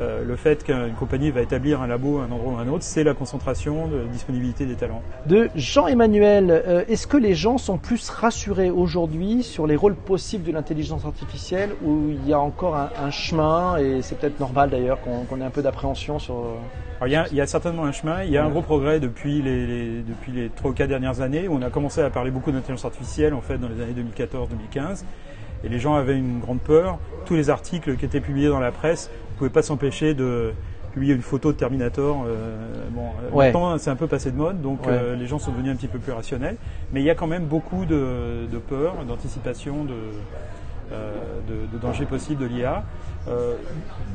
euh, 0.00 0.24
le 0.24 0.36
fait 0.36 0.64
qu'une 0.64 0.92
compagnie 0.98 1.30
va 1.30 1.40
établir 1.42 1.80
un 1.82 1.86
labo 1.86 2.18
à 2.18 2.22
un 2.24 2.30
endroit 2.32 2.54
ou 2.54 2.56
à 2.56 2.60
un 2.62 2.68
autre, 2.68 2.82
c'est 2.82 3.04
la 3.04 3.14
concentration 3.14 3.86
de 3.86 4.02
disponibilité 4.12 4.66
des 4.66 4.74
talents. 4.74 5.02
De 5.26 5.48
Jean-Emmanuel, 5.54 6.50
euh, 6.50 6.84
est-ce 6.88 7.06
que 7.06 7.16
les 7.16 7.34
gens 7.34 7.58
sont 7.58 7.78
plus 7.78 8.10
rassurés 8.10 8.70
aujourd'hui 8.70 9.42
sur 9.42 9.66
les 9.66 9.76
rôles 9.76 9.94
possibles 9.94 10.44
de 10.44 10.52
l'intelligence 10.52 11.04
artificielle 11.04 11.70
ou 11.84 12.08
il 12.10 12.28
y 12.28 12.32
a 12.32 12.40
encore 12.40 12.74
un, 12.76 12.90
un 13.00 13.10
chemin 13.10 13.76
et 13.76 14.02
c'est 14.02 14.18
peut-être 14.18 14.40
normal 14.40 14.70
d'ailleurs 14.70 14.98
qu'on 15.00 15.40
ait 15.40 15.44
un 15.44 15.50
peu 15.50 15.62
d'appréhension 15.62 16.18
sur. 16.18 16.34
Alors, 17.00 17.06
il, 17.08 17.12
y 17.12 17.16
a, 17.16 17.26
il 17.30 17.36
y 17.36 17.40
a 17.40 17.46
certainement 17.46 17.84
un 17.84 17.92
chemin, 17.92 18.22
il 18.24 18.30
y 18.30 18.36
a 18.38 18.44
un 18.44 18.48
gros 18.48 18.62
progrès 18.62 18.98
depuis 19.00 19.42
les, 19.42 19.66
les- 19.66 20.02
depuis 20.02 20.32
les 20.32 20.48
3 20.48 20.70
ou 20.70 20.74
4 20.74 20.88
dernières 20.88 21.20
années 21.20 21.46
où 21.48 21.54
on 21.54 21.62
a 21.62 21.70
commencé 21.70 22.00
à 22.00 22.10
parler 22.10 22.30
beaucoup 22.30 22.50
d'intelligence 22.50 22.84
artificielle 22.84 23.34
en 23.34 23.40
fait 23.40 23.58
dans 23.58 23.68
les 23.68 23.80
années 23.82 23.94
2014-2015 24.16 25.04
et 25.64 25.68
les 25.68 25.78
gens 25.78 25.94
avaient 25.94 26.16
une 26.16 26.40
grande 26.40 26.60
peur. 26.60 26.98
Tous 27.24 27.34
les 27.34 27.48
articles 27.50 27.96
qui 27.96 28.04
étaient 28.04 28.20
publiés 28.20 28.48
dans 28.48 28.60
la 28.60 28.70
presse 28.72 29.10
ne 29.34 29.38
pouvaient 29.38 29.50
pas 29.50 29.62
s'empêcher 29.62 30.14
de 30.14 30.52
publier 30.92 31.14
une 31.14 31.22
photo 31.22 31.50
de 31.52 31.56
Terminator. 31.56 32.24
euh, 32.26 32.56
bon, 32.90 33.02
euh, 33.02 33.36
Ouais. 33.36 33.46
maintenant 33.46 33.76
c'est 33.78 33.90
un 33.90 33.96
peu 33.96 34.06
passé 34.06 34.30
de 34.30 34.36
mode 34.36 34.62
donc 34.62 34.86
Ouais. 34.86 34.92
euh, 34.92 35.16
les 35.16 35.26
gens 35.26 35.38
sont 35.40 35.50
devenus 35.50 35.72
un 35.72 35.76
petit 35.76 35.88
peu 35.88 35.98
plus 35.98 36.12
rationnels 36.12 36.56
mais 36.92 37.00
il 37.00 37.04
y 37.04 37.10
a 37.10 37.14
quand 37.16 37.26
même 37.26 37.44
beaucoup 37.46 37.84
de, 37.84 38.46
de 38.50 38.58
peur, 38.58 38.94
d'anticipation, 39.08 39.84
de, 39.84 39.92
euh, 40.92 41.12
de, 41.48 41.76
de 41.76 41.82
dangers 41.82 42.04
possibles 42.06 42.42
de 42.42 42.46
l'IA, 42.46 42.84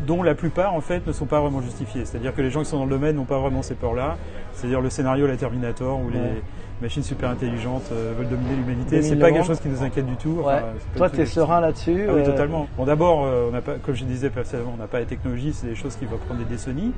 dont 0.08 0.24
la 0.24 0.36
plupart 0.36 0.74
en 0.74 0.82
fait 0.82 1.06
ne 1.08 1.12
sont 1.12 1.26
pas 1.26 1.42
vraiment 1.42 1.62
justifiés. 1.62 2.06
C'est-à-dire 2.06 2.34
que 2.34 2.42
les 2.42 2.52
gens 2.52 2.62
qui 2.62 2.68
sont 2.70 2.78
dans 2.78 2.86
le 2.86 2.92
domaine 2.92 3.16
n'ont 3.16 3.26
pas 3.26 3.40
vraiment 3.40 3.62
ces 3.64 3.74
peurs-là. 3.76 4.18
C'est-à-dire 4.54 4.80
le 4.82 4.90
scénario 4.90 5.28
la 5.28 5.36
Terminator 5.36 6.00
où 6.00 6.08
Ouais. 6.10 6.42
Les 6.80 6.86
machines 6.86 7.04
super 7.04 7.30
intelligentes 7.30 7.90
euh, 7.92 8.14
veulent 8.18 8.30
dominer 8.30 8.56
l'humanité, 8.56 9.02
c'est 9.02 9.16
pas 9.16 9.32
quelque 9.32 9.46
chose 9.46 9.60
qui 9.60 9.68
nous 9.68 9.84
inquiète 9.84 10.06
du 10.06 10.16
tout. 10.16 10.42
Ouais. 10.44 10.54
Enfin, 10.54 10.64
Toi, 10.96 11.10
tu 11.10 11.22
es 11.22 11.26
serein 11.26 11.60
là-dessus 11.60 12.06
Ah 12.08 12.14
oui, 12.14 12.22
euh, 12.22 12.26
totalement. 12.26 12.68
Bon, 12.78 12.86
d'abord, 12.86 13.26
euh, 13.26 13.48
on 13.50 13.52
n'a 13.52 13.62
pas, 13.62 13.76
comme 13.76 13.96
je 13.96 14.06
disais 14.06 14.30
précédemment, 14.30 14.74
on 14.76 14.82
n'a 14.82 14.88
pas 14.88 15.00
la 15.00 15.06
technologie, 15.06 15.54
c'est 15.54 15.68
des 15.68 15.76
choses 15.76 15.96
qui 15.96 16.06
vont 16.06 16.18
prendre 16.18 16.40
des 16.40 16.46
décennies. 16.46 16.94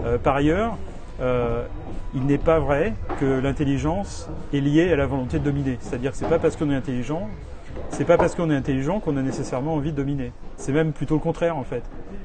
Ouais. 0.00 0.18
Par 0.18 0.36
ailleurs, 0.36 0.76
euh, 1.20 1.64
il 2.14 2.24
n'est 2.26 2.38
pas 2.38 2.58
vrai 2.58 2.92
que 3.20 3.40
l'intelligence 3.40 4.28
est 4.52 4.60
liée 4.60 4.92
à 4.92 4.96
la 4.96 5.06
volonté 5.06 5.38
de 5.38 5.44
dominer. 5.44 5.78
C'est-à-dire 5.80 6.12
que 6.12 6.16
c'est 6.16 6.28
pas 6.28 6.38
parce 6.38 6.56
qu'on 6.56 6.70
est 6.70 6.74
intelligent, 6.74 7.28
c'est 7.90 8.04
pas 8.04 8.16
parce 8.16 8.34
qu'on 8.34 8.50
est 8.50 8.56
intelligent 8.56 9.00
qu'on 9.00 9.16
a 9.16 9.22
nécessairement 9.22 9.74
envie 9.74 9.92
de 9.92 9.96
dominer. 9.96 10.32
C'est 10.56 10.72
même 10.72 10.92
plutôt 10.92 11.14
le 11.14 11.20
contraire 11.20 11.56
en 11.56 11.64
fait. 11.64 11.82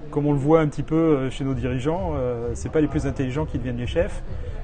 Comme 0.10 0.26
on 0.26 0.34
le 0.34 0.40
voit 0.40 0.60
un 0.60 0.68
petit 0.68 0.84
peu 0.84 1.30
chez 1.30 1.44
nos 1.46 1.54
dirigeants, 1.54 2.14
euh, 2.16 2.50
c'est 2.54 2.72
pas 2.72 2.82
les 2.82 2.88
plus 2.88 3.06
intelligents 3.06 3.46
qui 3.46 3.58
deviennent 3.58 3.78
les 3.78 3.88
chefs. 3.88 4.22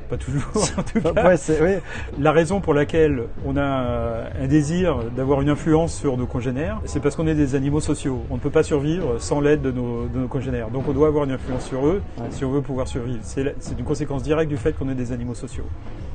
Pas 0.09 0.17
toujours, 0.17 0.47
en 0.77 0.83
tout 0.83 1.01
cas. 1.01 1.27
Ouais, 1.27 1.37
c'est- 1.37 1.61
oui. 1.61 1.75
La 2.19 2.31
raison 2.31 2.61
pour 2.61 2.73
laquelle 2.73 3.23
on 3.45 3.57
a 3.57 3.61
euh, 3.61 4.23
un 4.41 4.47
désir 4.47 4.97
d'avoir 5.15 5.41
une 5.41 5.49
influence 5.49 5.93
sur 5.93 6.15
nos 6.17 6.25
congénères, 6.25 6.79
c'est 6.85 7.01
parce 7.01 7.15
qu'on 7.15 7.27
est 7.27 7.35
des 7.35 7.55
animaux 7.55 7.81
sociaux. 7.81 8.21
On 8.29 8.35
ne 8.35 8.39
peut 8.39 8.49
pas 8.49 8.63
survivre 8.63 9.19
sans 9.19 9.41
l'aide 9.41 9.61
de 9.61 9.71
nos, 9.71 10.07
de 10.07 10.19
nos 10.19 10.27
congénères. 10.27 10.69
Donc 10.69 10.87
on 10.87 10.93
doit 10.93 11.07
avoir 11.09 11.25
une 11.25 11.31
influence 11.31 11.65
sur 11.65 11.85
eux 11.85 12.01
Ouais. 12.17 12.25
si 12.29 12.45
on 12.45 12.51
veut 12.51 12.61
pouvoir 12.61 12.87
survivre. 12.87 13.19
C'est 13.23 13.53
une 13.77 13.83
conséquence 13.85 14.23
directe 14.23 14.49
du 14.49 14.57
fait 14.57 14.71
qu'on 14.73 14.89
est 14.89 14.95
des 14.95 15.11
animaux 15.11 15.35
sociaux. 15.35 15.65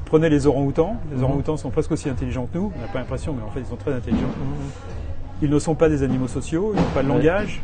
Prenez 0.06 0.28
les 0.30 0.46
orang-outans. 0.46 0.96
Les 1.10 1.18
Mhm. 1.18 1.24
orang-outans 1.24 1.56
sont 1.56 1.70
presque 1.70 1.92
aussi 1.92 2.08
intelligents 2.08 2.48
que 2.52 2.58
nous. 2.58 2.72
On 2.76 2.80
n'a 2.80 2.88
pas 2.88 2.98
l'impression, 2.98 3.34
mais 3.34 3.42
en 3.42 3.50
fait 3.50 3.60
ils 3.60 3.66
sont 3.66 3.76
très 3.76 3.92
intelligents. 3.92 4.26
Ils 5.42 5.50
ne 5.50 5.58
sont 5.58 5.74
pas 5.74 5.88
des 5.88 6.02
animaux 6.02 6.28
sociaux, 6.28 6.72
ils 6.74 6.80
n'ont 6.80 6.88
pas 6.94 7.02
de 7.02 7.08
langage. 7.08 7.60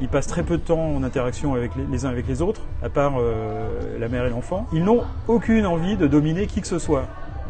Ils 0.00 0.08
passent 0.08 0.26
très 0.26 0.42
peu 0.42 0.56
de 0.56 0.62
temps 0.62 0.94
en 0.96 1.02
interaction 1.02 1.54
avec 1.54 1.76
les, 1.76 1.84
les 1.84 2.04
uns 2.06 2.08
avec 2.08 2.26
les 2.26 2.40
autres, 2.40 2.62
à 2.82 2.88
part 2.88 3.14
euh, 3.18 3.98
la 3.98 4.08
mère 4.08 4.24
et 4.24 4.30
l'enfant. 4.30 4.66
Ils 4.72 4.82
n'ont 4.82 5.02
aucune 5.28 5.66
envie 5.66 5.96
de 5.96 6.06
dominer 6.06 6.46
qui 6.46 6.60
que 6.60 6.66
ce 6.66 6.78
soit, 6.78 7.04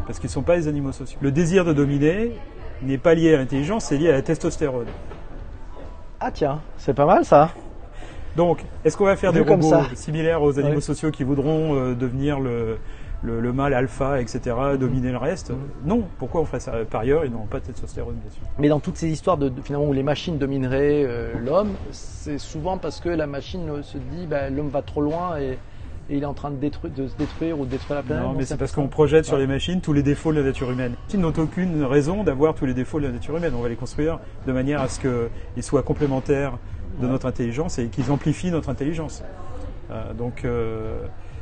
parce 0.05 0.19
qu'ils 0.19 0.27
ne 0.27 0.33
sont 0.33 0.41
pas 0.41 0.57
des 0.57 0.67
animaux 0.67 0.91
sociaux. 0.91 1.17
Le 1.21 1.31
désir 1.31 1.63
de 1.63 1.71
dominer 1.71 2.33
n'est 2.81 2.97
pas 2.97 3.13
lié 3.13 3.33
à 3.33 3.37
l'intelligence, 3.37 3.85
c'est 3.85 3.97
lié 3.97 4.09
à 4.09 4.13
la 4.13 4.21
testostérone. 4.21 4.87
Ah 6.19 6.31
tiens, 6.31 6.59
c'est 6.77 6.93
pas 6.93 7.05
mal 7.05 7.23
ça. 7.23 7.51
Donc, 8.35 8.63
est-ce 8.83 8.97
qu'on 8.97 9.05
va 9.05 9.15
faire 9.15 9.31
Vu 9.31 9.43
des 9.43 9.49
robots 9.49 9.73
similaires 9.95 10.41
aux 10.41 10.59
animaux 10.59 10.81
sociaux 10.81 11.11
qui 11.11 11.23
voudront 11.23 11.75
euh, 11.75 11.95
devenir 11.95 12.39
le, 12.39 12.77
le, 13.23 13.53
mâle 13.53 13.73
alpha, 13.73 14.19
etc., 14.21 14.55
dominer 14.79 15.11
le 15.11 15.17
reste. 15.17 15.53
Non, 15.85 16.03
pourquoi 16.17 16.41
on 16.41 16.45
ferait 16.45 16.59
ça 16.59 16.73
Par 16.89 17.01
ailleurs, 17.01 17.25
ils 17.25 17.31
n'ont 17.31 17.45
pas 17.45 17.59
de 17.59 17.65
testostérone, 17.65 18.15
bien 18.15 18.31
sûr. 18.31 18.41
Mais 18.59 18.69
dans 18.69 18.79
toutes 18.79 18.97
ces 18.97 19.09
histoires 19.09 19.37
de, 19.37 19.51
finalement 19.63 19.87
où 19.87 19.93
les 19.93 20.03
machines 20.03 20.37
domineraient 20.37 21.03
euh, 21.05 21.33
l'homme, 21.43 21.73
c'est 21.91 22.37
souvent 22.37 22.77
parce 22.77 22.99
que 22.99 23.09
la 23.09 23.27
machine 23.27 23.83
se 23.83 23.97
dit 23.97 24.25
bah, 24.27 24.49
l'homme 24.49 24.69
va 24.69 24.81
trop 24.81 25.01
loin 25.01 25.39
et, 25.39 25.57
il 26.09 26.23
est 26.23 26.25
en 26.25 26.33
train 26.33 26.51
de, 26.51 26.57
détruire, 26.57 26.93
de 26.93 27.07
se 27.07 27.15
détruire 27.15 27.57
ou 27.57 27.65
de 27.65 27.69
détruire 27.69 27.97
la 27.97 28.03
planète. 28.03 28.23
Non, 28.23 28.33
mais 28.33 28.43
c'est 28.43 28.57
parce 28.57 28.73
qu'on 28.73 28.89
projette 28.89 29.23
sur 29.23 29.37
les 29.37 29.47
machines 29.47 29.79
tous 29.79 29.93
les 29.93 30.03
défauts 30.03 30.33
de 30.33 30.39
la 30.39 30.43
nature 30.43 30.69
humaine. 30.69 30.95
Ils 31.13 31.19
n'ont 31.19 31.33
aucune 31.37 31.85
raison 31.85 32.23
d'avoir 32.23 32.53
tous 32.53 32.65
les 32.65 32.73
défauts 32.73 32.99
de 32.99 33.05
la 33.05 33.13
nature 33.13 33.37
humaine. 33.37 33.53
On 33.55 33.61
va 33.61 33.69
les 33.69 33.77
construire 33.77 34.19
de 34.45 34.51
manière 34.51 34.81
à 34.81 34.89
ce 34.89 34.99
qu'ils 34.99 35.63
soient 35.63 35.83
complémentaires 35.83 36.57
de 36.99 37.07
notre 37.07 37.27
intelligence 37.27 37.79
et 37.79 37.87
qu'ils 37.87 38.11
amplifient 38.11 38.51
notre 38.51 38.67
intelligence. 38.69 39.23
Euh, 39.89 40.13
donc 40.13 40.43
euh, 40.43 40.97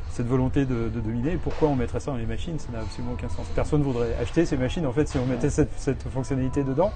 cette 0.09 0.27
volonté 0.27 0.65
de, 0.65 0.89
dominer. 0.89 1.37
pourquoi 1.41 1.69
on 1.69 1.75
mettrait 1.75 1.99
ça 1.99 2.11
dans 2.11 2.17
les 2.17 2.25
machines? 2.25 2.59
Ça 2.59 2.71
n'a 2.71 2.79
absolument 2.79 3.13
aucun 3.13 3.29
sens. 3.29 3.47
Personne 3.55 3.79
ne 3.79 3.85
voudrait 3.85 4.15
acheter 4.21 4.45
ces 4.45 4.57
machines 4.57 4.85
en 4.85 4.91
fait 4.91 5.07
si 5.07 5.17
on 5.17 5.25
mettait 5.25 5.49
cette, 5.49 5.69
fonctionnalité 6.11 6.63
dedans. 6.63 6.91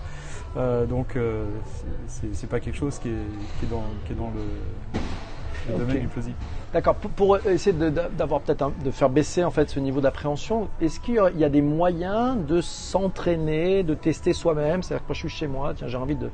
Euh, 0.56 0.86
donc 0.86 1.16
euh, 1.16 1.46
c'est 2.08 2.50
pas 2.50 2.60
quelque 2.60 2.78
chose 2.78 3.00
qui 3.00 3.10
est, 3.10 3.70
dans, 3.70 3.84
le, 4.36 5.00
domaine 5.72 6.02
du 6.02 6.08
plausible. 6.08 6.36
D'accord. 6.74 6.96
Pour, 6.96 7.38
essayer 7.46 7.76
d'avoir 8.18 8.42
peut-être 8.42 8.72
de 8.84 8.90
faire 8.90 9.10
baisser 9.10 9.44
en 9.44 9.52
fait 9.52 9.70
ce 9.70 9.80
niveau 9.80 10.02
d'appréhension, 10.02 10.70
est-ce 10.82 11.00
qu'il 11.00 11.22
y 11.38 11.44
a 11.44 11.50
des 11.50 11.62
moyens 11.62 12.38
de 12.48 12.62
s'entraîner, 12.62 13.84
de 13.84 13.94
tester 13.94 14.34
soi-même? 14.34 14.82
C'est-à-dire 14.82 15.04
que 15.04 15.08
quand 15.10 15.14
je 15.14 15.20
suis 15.20 15.30
chez 15.30 15.48
moi, 15.48 15.74
tiens, 15.76 15.88
j'ai 15.88 15.98
envie 15.98 16.16
de, 16.16 16.30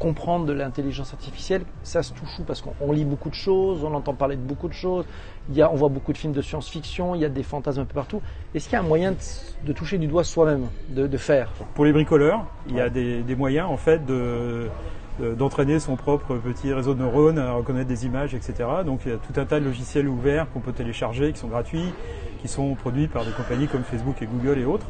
comprendre 0.00 0.46
de 0.46 0.52
l'intelligence 0.52 1.12
artificielle. 1.12 1.62
Ça 1.84 2.02
se 2.02 2.12
touche 2.12 2.40
où? 2.40 2.42
Parce 2.42 2.60
qu'on 2.62 2.90
lit 2.90 3.04
beaucoup 3.04 3.30
de 3.30 3.34
choses, 3.34 3.84
on 3.84 3.94
entend 3.94 4.14
parler 4.14 4.34
de 4.34 4.42
beaucoup 4.42 4.66
de 4.66 4.74
choses. 4.74 5.04
Il 5.48 5.56
y 5.56 5.62
a, 5.62 5.70
on 5.70 5.76
voit 5.76 5.88
beaucoup 5.88 6.12
de 6.12 6.18
films 6.18 6.32
de 6.32 6.42
science-fiction, 6.42 7.14
il 7.14 7.20
y 7.20 7.24
a 7.24 7.28
des 7.28 7.44
fantasmes 7.44 7.82
un 7.82 7.84
peu 7.84 7.94
partout. 7.94 8.20
Est-ce 8.54 8.64
qu'il 8.64 8.74
y 8.74 8.76
a 8.76 8.80
un 8.80 8.88
moyen 8.88 9.14
de, 9.64 9.72
toucher 9.72 9.98
du 9.98 10.08
doigt 10.08 10.24
soi-même, 10.24 10.66
de, 10.88 11.16
faire? 11.16 11.52
Pour 11.74 11.84
les 11.84 11.92
bricoleurs, 11.92 12.44
il 12.68 12.74
y 12.74 12.80
a 12.80 12.90
des, 12.90 13.22
des 13.22 13.36
moyens 13.36 13.68
en 13.70 13.76
fait 13.76 14.04
de 14.04 14.68
d'entraîner 15.18 15.80
son 15.80 15.96
propre 15.96 16.36
petit 16.36 16.72
réseau 16.72 16.94
de 16.94 17.00
neurones 17.00 17.38
à 17.38 17.52
reconnaître 17.52 17.88
des 17.88 18.06
images, 18.06 18.34
etc. 18.34 18.54
Donc 18.86 19.00
il 19.04 19.12
y 19.12 19.14
a 19.14 19.18
tout 19.18 19.38
un 19.38 19.44
tas 19.44 19.60
de 19.60 19.64
logiciels 19.64 20.08
ouverts 20.08 20.46
qu'on 20.52 20.60
peut 20.60 20.72
télécharger, 20.72 21.32
qui 21.32 21.38
sont 21.38 21.48
gratuits, 21.48 21.92
qui 22.40 22.48
sont 22.48 22.74
produits 22.74 23.06
par 23.06 23.24
des 23.24 23.32
compagnies 23.32 23.68
comme 23.68 23.82
Facebook 23.82 24.22
et 24.22 24.26
Google 24.26 24.58
et 24.58 24.64
autres, 24.64 24.86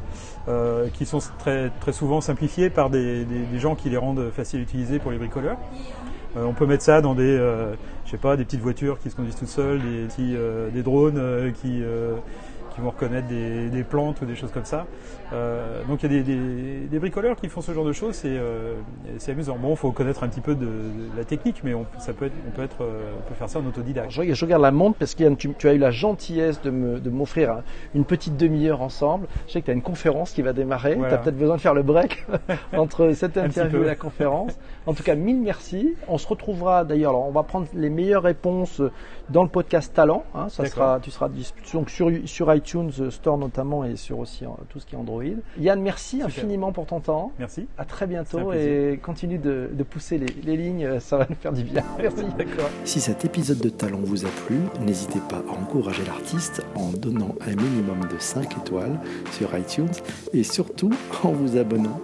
euh, 0.48 0.88
qui 0.92 1.06
sont 1.06 1.18
très, 1.38 1.70
très 1.80 1.92
souvent 1.92 2.20
simplifiés 2.20 2.70
par 2.70 2.90
des, 2.90 3.24
des, 3.24 3.58
gens 3.58 3.74
qui 3.74 3.90
les 3.90 3.96
rendent 3.96 4.30
faciles 4.30 4.60
à 4.60 4.62
utiliser 4.62 4.98
pour 4.98 5.10
les 5.10 5.18
bricoleurs. 5.18 5.58
Euh, 6.36 6.44
on 6.44 6.52
peut 6.52 6.66
mettre 6.66 6.84
ça 6.84 7.00
dans 7.00 7.14
des, 7.14 7.36
euh, 7.36 7.74
je 8.04 8.12
sais 8.12 8.18
pas, 8.18 8.36
des 8.36 8.44
petites 8.44 8.60
voitures 8.60 8.98
qui 8.98 9.10
se 9.10 9.16
conduisent 9.16 9.36
toutes 9.36 9.48
seules, 9.48 9.80
des, 9.80 10.06
petits, 10.06 10.34
euh, 10.36 10.70
des 10.70 10.82
drones 10.82 11.52
qui 11.60 11.82
qui 12.74 12.80
vont 12.80 12.90
reconnaître 12.90 13.28
des, 13.28 13.84
plantes 13.88 14.20
ou 14.20 14.26
des 14.26 14.36
choses 14.36 14.52
comme 14.52 14.64
ça. 14.64 14.86
Euh, 15.32 15.82
donc 15.88 16.02
il 16.02 16.12
y 16.12 16.18
a 16.18 16.22
des, 16.22 16.98
bricoleurs 16.98 17.36
qui 17.36 17.48
font 17.48 17.60
ce 17.60 17.72
genre 17.72 17.84
de 17.84 17.92
choses, 17.92 18.14
c'est 18.14 18.28
euh, 18.28 18.74
amusant. 19.28 19.56
Bon, 19.56 19.70
il 19.70 19.76
faut 19.76 19.92
connaître 19.92 20.22
un 20.22 20.28
petit 20.28 20.40
peu 20.40 20.54
de, 20.54 20.68
la 21.16 21.24
technique, 21.24 21.62
mais 21.64 21.74
on, 21.74 21.86
ça 21.98 22.12
peut 22.12 22.26
être, 22.26 22.34
on, 22.46 22.50
peut 22.50 22.62
être, 22.62 22.82
euh, 22.82 23.12
on 23.18 23.28
peut 23.28 23.34
faire 23.34 23.48
ça 23.48 23.58
en 23.58 23.66
autodidacte. 23.66 24.10
Je, 24.10 24.34
je 24.34 24.44
regarde 24.44 24.62
la 24.62 24.70
montre 24.70 24.98
parce 24.98 25.14
que 25.14 25.28
tu, 25.34 25.54
tu, 25.54 25.68
as 25.68 25.74
eu 25.74 25.78
la 25.78 25.90
gentillesse 25.90 26.60
de 26.62 26.70
m'offrir 27.10 27.62
une 27.94 28.04
petite 28.04 28.36
demi-heure 28.36 28.82
ensemble. 28.82 29.26
Je 29.46 29.52
sais 29.52 29.60
que 29.60 29.66
tu 29.66 29.70
as 29.70 29.74
une 29.74 29.82
conférence 29.82 30.32
qui 30.32 30.42
va 30.42 30.52
démarrer. 30.52 30.96
Tu 30.96 31.04
as 31.04 31.18
peut-être 31.18 31.38
besoin 31.38 31.56
de 31.56 31.60
faire 31.60 31.74
le 31.74 31.82
break 31.82 32.26
entre 32.76 33.12
cette 33.12 33.36
interview 33.36 33.82
et 33.82 33.86
la 33.86 33.96
conférence. 33.96 34.58
En 34.86 34.94
tout 34.94 35.02
cas, 35.02 35.14
mille 35.14 35.40
merci. 35.40 35.94
On 36.08 36.18
se 36.18 36.26
retrouvera 36.26 36.84
d'ailleurs, 36.84 37.18
on 37.18 37.30
va 37.30 37.42
prendre 37.42 37.66
les 37.74 37.90
meilleures 37.90 38.22
réponses 38.22 38.82
dans 39.28 39.42
le 39.42 39.48
podcast 39.48 39.94
Talent. 39.94 40.24
Hein. 40.34 40.48
ça 40.48 40.66
sera, 40.66 40.98
tu 41.00 41.10
seras 41.10 41.28
donc 41.72 41.90
sur, 41.90 42.10
sur 42.24 42.50
iTunes 42.60 43.10
Store 43.10 43.38
notamment 43.38 43.84
et 43.84 43.96
sur 43.96 44.18
aussi 44.18 44.44
tout 44.68 44.78
ce 44.78 44.86
qui 44.86 44.94
est 44.94 44.98
Android. 44.98 45.22
Yann, 45.58 45.80
merci 45.80 46.22
infiniment 46.22 46.72
pour 46.72 46.86
ton 46.86 47.00
temps. 47.00 47.32
Merci. 47.38 47.66
À 47.78 47.84
très 47.84 48.06
bientôt 48.06 48.52
et 48.52 49.00
continue 49.02 49.38
de, 49.38 49.68
pousser 49.88 50.18
les, 50.18 50.56
lignes, 50.56 51.00
ça 51.00 51.16
va 51.16 51.26
nous 51.28 51.36
faire 51.36 51.52
du 51.52 51.64
bien. 51.64 51.82
Merci. 51.98 52.24
Si 52.84 53.00
cet 53.00 53.24
épisode 53.24 53.58
de 53.58 53.70
Talent 53.70 54.00
vous 54.02 54.24
a 54.24 54.28
plu, 54.46 54.58
n'hésitez 54.80 55.20
pas 55.28 55.42
à 55.48 55.60
encourager 55.60 56.04
l'artiste 56.04 56.62
en 56.76 56.90
donnant 56.90 57.34
un 57.40 57.54
minimum 57.56 58.00
de 58.12 58.18
5 58.18 58.58
étoiles 58.58 59.00
sur 59.32 59.56
iTunes 59.56 59.88
et 60.32 60.44
surtout 60.44 60.90
en 61.24 61.30
vous 61.30 61.56
abonnant 61.56 62.00